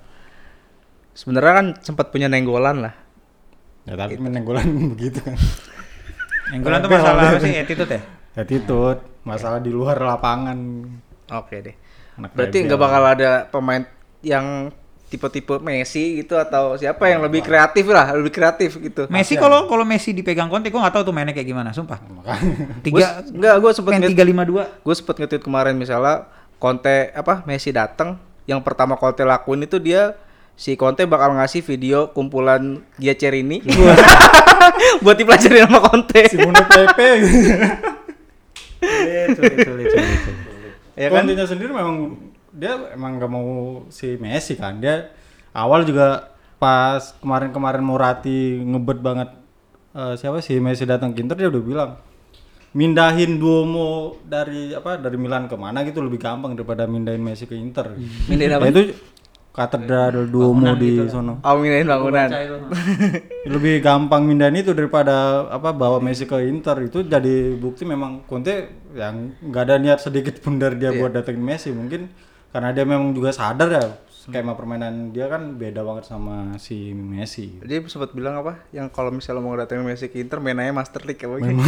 sebenarnya 1.19 1.53
kan 1.55 1.67
sempat 1.83 2.15
punya 2.15 2.31
nenggolan 2.31 2.79
lah 2.79 2.95
ya 3.87 3.95
tapi 3.95 4.19
menenggolan 4.19 4.67
begitu 4.99 5.23
kan. 5.23 5.39
Gue 6.49 6.75
tuh 6.81 6.91
masalah 6.91 7.23
apa 7.37 7.39
sih 7.45 7.55
attitude 7.61 7.93
ya? 7.93 8.01
Attitude, 8.39 9.01
masalah 9.23 9.59
di 9.63 9.71
luar 9.71 10.01
lapangan. 10.01 10.59
oke 11.29 11.57
deh 11.61 11.77
Anak 12.17 12.33
berarti 12.35 12.59
nggak 12.65 12.81
bakal 12.81 13.03
ada 13.05 13.31
pemain 13.53 13.85
yang 14.25 14.73
tipe-tipe 15.09 15.57
Messi 15.65 16.21
gitu 16.21 16.37
atau 16.37 16.77
siapa 16.77 17.09
yang 17.09 17.25
lebih 17.25 17.41
kreatif 17.41 17.89
lah 17.89 18.13
lebih 18.13 18.29
kreatif 18.29 18.77
gitu 18.77 19.09
Messi 19.09 19.41
kalau 19.41 19.65
kalau 19.65 19.83
Messi 19.89 20.13
dipegang 20.13 20.53
Conte 20.53 20.69
gua 20.69 20.85
nggak 20.85 20.95
tahu 21.01 21.05
tuh 21.09 21.15
mainnya 21.17 21.33
kayak 21.33 21.49
gimana, 21.49 21.73
sumpah. 21.73 21.97
Makanya. 21.97 22.85
Tiga 22.85 23.07
Enggak, 23.25 23.55
gue 23.57 23.71
sempet 23.73 23.91
main 23.97 24.05
tiga 24.05 24.25
lima 24.25 24.45
dua. 24.45 24.69
gue 24.69 24.95
sempet 24.95 25.17
nge-tweet 25.17 25.41
kemarin 25.41 25.75
misalnya 25.81 26.29
Conte 26.61 27.09
apa 27.17 27.41
Messi 27.49 27.73
datang 27.73 28.21
yang 28.45 28.61
pertama 28.61 29.01
Conte 29.01 29.25
lakuin 29.25 29.65
itu 29.65 29.81
dia 29.81 30.13
si 30.59 30.77
Conte 30.77 31.09
bakal 31.09 31.33
ngasih 31.41 31.65
video 31.65 32.13
kumpulan 32.13 32.85
Giacerini 33.01 33.65
buat, 33.65 33.99
buat 35.01 35.17
dipelajari 35.17 35.65
sama 35.65 35.81
Conte 35.81 36.21
Simone 36.29 36.63
Pepe. 36.69 37.09
Sulit, 38.79 39.35
sulit, 39.35 39.59
sulit, 39.67 39.87
sulit. 39.91 40.37
ya 40.95 41.09
kan 41.11 41.27
Conte-nya 41.27 41.47
sendiri 41.51 41.75
memang 41.75 42.15
dia 42.59 42.91
emang 42.93 43.23
nggak 43.23 43.31
mau 43.31 43.49
si 43.89 44.19
Messi 44.19 44.59
kan. 44.59 44.83
Dia 44.83 45.09
awal 45.55 45.87
juga 45.87 46.35
pas 46.59 47.15
kemarin-kemarin 47.23 47.81
Morati 47.87 48.59
ngebet 48.59 48.99
banget 48.99 49.31
eh, 49.95 50.15
siapa 50.19 50.43
sih 50.43 50.59
Messi 50.59 50.83
datang 50.83 51.15
ke 51.15 51.23
Inter 51.23 51.39
dia 51.39 51.49
udah 51.49 51.63
bilang 51.63 51.91
mindahin 52.75 53.39
Duomo 53.39 54.21
dari 54.27 54.75
apa 54.75 54.99
dari 54.99 55.17
Milan 55.17 55.49
ke 55.49 55.57
mana 55.57 55.87
gitu 55.87 56.03
lebih 56.05 56.21
gampang 56.21 56.59
daripada 56.59 56.85
mindahin 56.85 57.23
Messi 57.23 57.47
ke 57.47 57.55
Inter. 57.55 57.95
Mindahin 58.27 58.59
apa? 58.59 58.67
Nah, 58.67 58.75
itu 58.75 58.83
katedral 59.59 60.31
Duomo 60.31 60.71
di 60.79 61.03
sono. 61.11 61.43
oh 61.43 61.55
mindahin 61.59 61.91
bangunan 61.91 62.31
lebih 63.59 63.83
gampang 63.83 64.23
mindahin 64.23 64.63
itu 64.63 64.71
daripada 64.71 65.51
apa 65.51 65.75
bawa 65.75 65.99
Messi 65.99 66.31
ke 66.31 66.39
Inter 66.47 66.79
itu 66.87 67.03
jadi 67.03 67.59
bukti 67.59 67.83
memang 67.83 68.23
Conte 68.31 68.71
yang 68.95 69.35
nggak 69.43 69.63
ada 69.67 69.75
niat 69.83 69.99
sedikit 69.99 70.39
pun 70.39 70.63
dari 70.63 70.79
dia 70.79 70.95
buat 70.95 71.11
datengin 71.11 71.43
Messi 71.43 71.75
mungkin 71.75 72.07
karena 72.49 72.73
dia 72.73 72.85
memang 72.85 73.13
juga 73.13 73.31
sadar 73.31 73.69
ya 73.69 73.85
skema 74.09 74.53
permainan 74.53 75.09
dia 75.09 75.25
kan 75.25 75.57
beda 75.57 75.81
banget 75.81 76.05
sama 76.05 76.53
si 76.61 76.93
Messi. 76.93 77.65
Dia 77.65 77.81
sempat 77.89 78.13
bilang 78.13 78.37
apa? 78.37 78.61
Yang 78.77 78.93
kalau 78.93 79.09
misalnya 79.09 79.41
mau 79.41 79.57
datengin 79.57 79.89
Messi 79.89 80.13
ke 80.13 80.21
Inter 80.21 80.37
main 80.37 80.61
aja 80.61 80.69
Master 80.69 81.01
League 81.09 81.21
apa 81.21 81.41
gitu. 81.41 81.49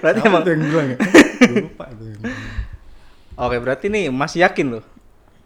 berarti 0.00 0.18
Siapa 0.20 0.28
emang 0.28 0.42
tuh 0.44 0.50
yang 0.52 0.62
bilang 0.68 0.86
ya? 0.92 0.98
Lupa 1.64 1.84
tuh. 1.92 2.12
oke 3.36 3.56
berarti 3.60 3.86
nih 3.88 4.04
masih 4.12 4.44
yakin 4.44 4.66
loh 4.78 4.84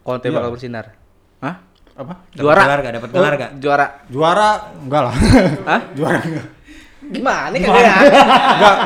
Conte 0.01 0.27
Iya. 0.27 0.35
bakal 0.35 0.49
bersinar? 0.51 0.85
Hah? 1.39 1.55
apa? 1.91 2.13
Juara? 2.33 2.61
gelar 2.65 2.79
gak? 2.81 2.93
Dapat 2.97 3.09
gelar 3.13 3.33
gak? 3.37 3.51
juara. 3.61 3.85
Juara? 4.09 4.49
Enggak 4.81 5.01
lah. 5.05 5.15
Hah? 5.67 5.81
juara 5.97 6.19
enggak 6.23 6.47
gimana 7.11 7.55
ya 7.59 7.67
enggak 7.67 8.77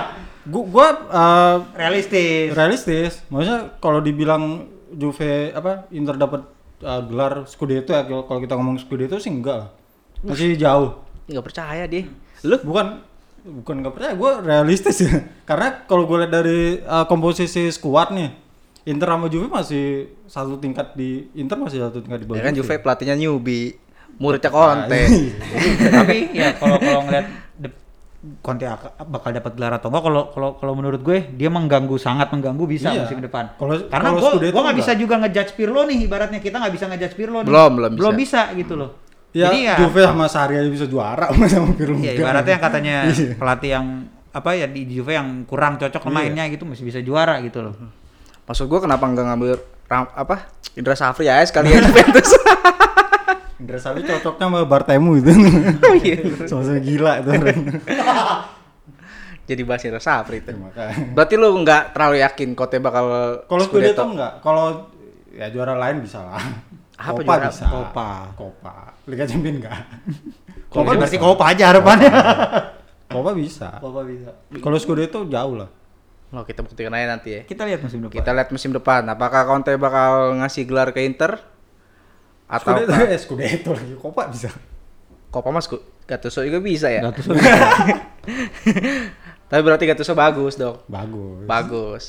gua, 0.45 0.63
gua 0.65 0.88
eh, 1.08 1.55
Realistis. 1.75 2.49
realistis 2.51 3.12
maksudnya 3.27 3.75
kalau 3.77 3.99
dibilang 3.99 4.65
Juve 4.89 5.51
apa 5.51 5.89
Inter 5.91 6.15
dapat 6.15 6.45
uh, 6.79 7.01
gelar 7.03 7.43
Scudetto 7.45 7.91
ya 7.91 8.05
kalau 8.05 8.39
kita 8.39 8.53
ngomong 8.53 8.77
Scudetto 8.77 9.17
sih 9.17 9.29
enggak 9.29 9.58
lah 9.60 9.69
masih 10.21 10.55
jauh 10.55 11.01
nggak 11.25 11.41
percaya 11.43 11.84
dia. 11.86 12.05
Lu? 12.41 12.55
bukan 12.62 13.01
bukan 13.41 13.75
nggak 13.81 13.93
percaya 13.93 14.13
gue 14.13 14.31
realistis 14.41 14.97
ya 15.01 15.13
karena 15.49 15.84
kalau 15.84 16.05
gue 16.05 16.17
lihat 16.17 16.34
dari 16.34 16.60
uh, 16.81 17.05
komposisi 17.05 17.69
skuad 17.69 18.10
nih 18.10 18.29
Inter 18.86 19.10
sama 19.10 19.25
Juve 19.27 19.49
masih 19.49 19.86
satu 20.25 20.58
tingkat 20.58 20.93
di 20.93 21.25
Inter 21.34 21.58
masih 21.58 21.81
satu 21.81 21.99
tingkat 21.99 22.21
di 22.21 22.25
bawah 22.25 22.38
Ya 22.38 22.45
kan 22.45 22.53
Juve 22.53 22.77
pelatihnya 22.77 23.17
newbie, 23.17 23.73
muridnya 24.15 24.47
Ah, 24.47 24.53
Conte. 24.53 25.01
iya. 25.10 25.34
Tapi 25.89 26.17
ya 26.31 26.47
kalau 26.53 26.77
kalau 26.77 27.01
ngeliat 27.03 27.25
Conte 28.38 28.63
ak- 28.63 29.05
bakal 29.05 29.31
dapat 29.31 29.53
gelar 29.53 29.73
atau 29.73 29.88
enggak 29.88 30.03
kalau 30.03 30.21
kalau 30.29 30.49
kalau 30.55 30.73
menurut 30.73 30.97
gue 30.99 31.29
dia 31.31 31.47
mengganggu 31.47 31.93
sangat 31.95 32.29
mengganggu 32.29 32.63
bisa 32.63 32.89
Iya. 32.89 33.03
musim 33.03 33.19
depan. 33.19 33.53
Kalau- 33.53 33.85
Karena 33.85 34.09
kalau 34.09 34.21
gue 34.33 34.49
gua 34.49 34.61
nggak 34.63 34.73
enggak. 34.73 34.75
bisa 34.77 34.91
juga 34.93 35.15
ngejudge 35.17 35.51
Pirlo 35.53 35.81
nih 35.83 35.97
ibaratnya 36.03 36.39
kita 36.39 36.55
nggak 36.57 36.73
bisa 36.73 36.85
ngejudge 36.88 37.13
Pirlo 37.13 37.39
nih. 37.39 37.47
Belum, 37.47 37.71
belum 37.71 37.91
bisa. 37.91 37.99
Belum 37.99 38.15
bisa 38.15 38.41
gitu 38.53 38.73
loh. 38.75 38.91
ya, 39.31 39.45
Jadi 39.45 39.57
ya 39.63 39.75
Juve 39.77 40.01
sama 40.01 40.25
Sarri 40.25 40.55
aja 40.55 40.69
bisa 40.69 40.85
juara 40.85 41.27
sama 41.51 41.69
Pirlo 41.71 41.95
ya 41.95 42.11
enggak. 42.11 42.15
ibaratnya 42.17 42.51
yang 42.51 42.63
katanya 42.63 42.95
Iya. 43.07 43.33
pelatih 43.35 43.69
yang 43.71 43.85
apa 44.29 44.49
ya 44.51 44.65
di 44.65 44.81
Juve 44.85 45.11
yang 45.11 45.27
kurang 45.43 45.75
cocok 45.75 46.01
Iya. 46.01 46.11
mainnya 46.11 46.43
gitu 46.47 46.63
masih 46.63 46.83
bisa 46.83 46.99
juara 46.99 47.38
gitu 47.39 47.61
loh. 47.61 47.75
Maksud 48.43 48.65
gua 48.65 48.79
kenapa 48.79 49.03
nggak 49.03 49.25
ngambil 49.25 49.51
Ram- 49.85 50.11
apa? 50.11 50.49
Indra 50.73 50.91
Safri 50.93 51.25
ya 51.25 51.39
sekalian 51.41 51.77
Juventus. 51.83 52.29
Indra 53.65 53.75
Safri 53.75 54.01
cocoknya 54.01 54.45
sama 54.45 54.60
Bartemu 54.63 55.12
itu 55.17 55.32
Oh 55.84 55.95
iya. 55.97 56.17
sama-sama 56.45 56.80
gila 56.80 57.13
itu 57.19 57.30
Jadi 59.45 59.62
bahas 59.62 59.82
Indra 59.82 59.97
Safri 59.99 60.41
itu. 60.41 60.49
Makanya. 60.51 61.13
Berarti 61.13 61.34
lu 61.34 61.54
nggak 61.56 61.93
terlalu 61.93 62.15
yakin 62.19 62.49
Conte 62.54 62.78
bakal 62.78 63.06
kalau 63.45 63.62
Scudetto 63.62 64.04
enggak 64.04 64.34
kalau 64.39 64.89
ya 65.30 65.49
juara 65.49 65.73
lain 65.75 65.99
bisa 65.99 66.17
lah 66.19 66.41
Apa 66.95 67.19
Copa 67.19 67.23
juara? 67.36 67.49
bisa 67.49 67.65
Copa. 67.67 68.10
Copa 68.34 68.73
Liga 69.06 69.25
Champions 69.25 69.58
enggak 69.60 69.78
Copa 70.71 70.82
Copa 70.84 70.91
berarti 70.95 71.13
bisa. 71.13 71.25
Copa 71.25 71.43
aja 71.47 71.63
harapannya. 71.67 72.12
Copa 73.06 73.32
bisa 73.34 73.69
Copa 73.78 74.01
bisa. 74.01 74.32
kalau 74.58 74.78
Scudetto 74.78 75.25
jauh 75.25 75.56
lah 75.56 75.69
Oh, 76.30 76.43
kita 76.43 76.60
buktikan 76.60 76.91
aja 76.91 77.08
nanti 77.08 77.32
ya. 77.32 77.41
Kita 77.45 77.63
lihat 77.63 77.80
musim 77.80 78.01
depan. 78.01 78.12
Kita 78.12 78.30
lihat 78.34 78.49
musim 78.51 78.75
depan 78.75 79.08
apakah 79.08 79.45
Conte 79.45 79.71
bakal 79.78 80.36
ngasih 80.36 80.67
gelar 80.67 80.91
ke 80.91 80.99
Inter 80.99 81.39
atau 82.45 82.77
Scudetto 82.77 83.05
eh 83.05 83.19
Scudetto 83.19 83.69
lagi 83.73 83.93
Copa 83.97 84.29
bisa 84.29 84.49
Copa 85.34 85.49
Mas 85.51 85.67
Gattuso 86.05 86.45
juga 86.45 86.62
bisa 86.62 86.88
ya. 86.88 87.01
Gattuso 87.10 87.34
Tapi 89.49 89.62
berarti 89.62 89.84
Gattuso 89.86 90.13
bagus 90.13 90.53
dong. 90.55 90.81
bagus 90.86 91.45
Bagus. 91.45 92.03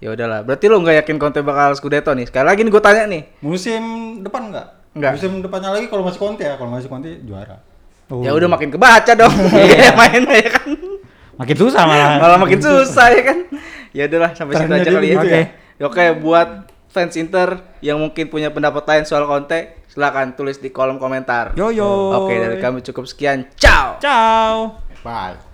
Ya 0.00 0.14
udahlah. 0.14 0.46
Berarti 0.46 0.64
lu 0.70 0.80
nggak 0.80 1.04
yakin 1.04 1.16
Conte 1.20 1.40
bakal 1.44 1.74
Scudetto 1.76 2.14
nih? 2.14 2.30
Sekali 2.30 2.46
lagi 2.46 2.60
nih 2.64 2.72
gue 2.72 2.82
tanya 2.82 3.04
nih. 3.04 3.22
musim 3.42 3.82
depan 4.22 4.48
enggak 4.48 4.68
Enggak. 4.90 5.12
musim 5.14 5.38
depannya 5.38 5.70
lagi 5.70 5.86
kalau 5.86 6.02
masih 6.02 6.18
Conte 6.18 6.42
ya 6.42 6.58
kalau 6.58 6.70
masih 6.72 6.88
Conte 6.90 7.10
juara 7.22 7.62
Oh. 8.10 8.26
Ya 8.26 8.34
udah 8.34 8.50
makin 8.50 8.74
kebaca 8.74 9.12
dong. 9.14 9.30
Iya. 9.54 9.94
main 10.02 10.26
ya 10.26 10.50
kan. 10.50 10.66
Makin 11.38 11.56
susah 11.56 11.86
malah. 11.86 12.18
Malah 12.18 12.38
makin 12.42 12.58
susah 12.58 13.06
ya 13.14 13.22
kan. 13.22 13.38
Ya 13.94 14.10
udahlah 14.10 14.30
sampai 14.34 14.54
situ 14.58 14.66
Trennya 14.66 14.82
aja 14.82 14.90
kali 14.98 15.06
ya. 15.06 15.16
Oke. 15.22 15.30
ya. 15.30 15.42
Oke, 15.86 16.04
buat 16.18 16.48
fans 16.90 17.14
Inter 17.16 17.78
yang 17.80 17.96
mungkin 18.02 18.26
punya 18.28 18.50
pendapat 18.50 18.82
lain 18.84 19.04
soal 19.06 19.24
Conte, 19.24 19.86
silakan 19.88 20.34
tulis 20.34 20.58
di 20.58 20.74
kolom 20.74 20.98
komentar. 20.98 21.54
Yo 21.54 21.70
yo. 21.70 21.86
Oke, 22.26 22.36
dari 22.36 22.58
kami 22.58 22.82
cukup 22.82 23.06
sekian. 23.06 23.46
Ciao. 23.56 23.96
Ciao. 24.02 24.76
bye 25.00 25.49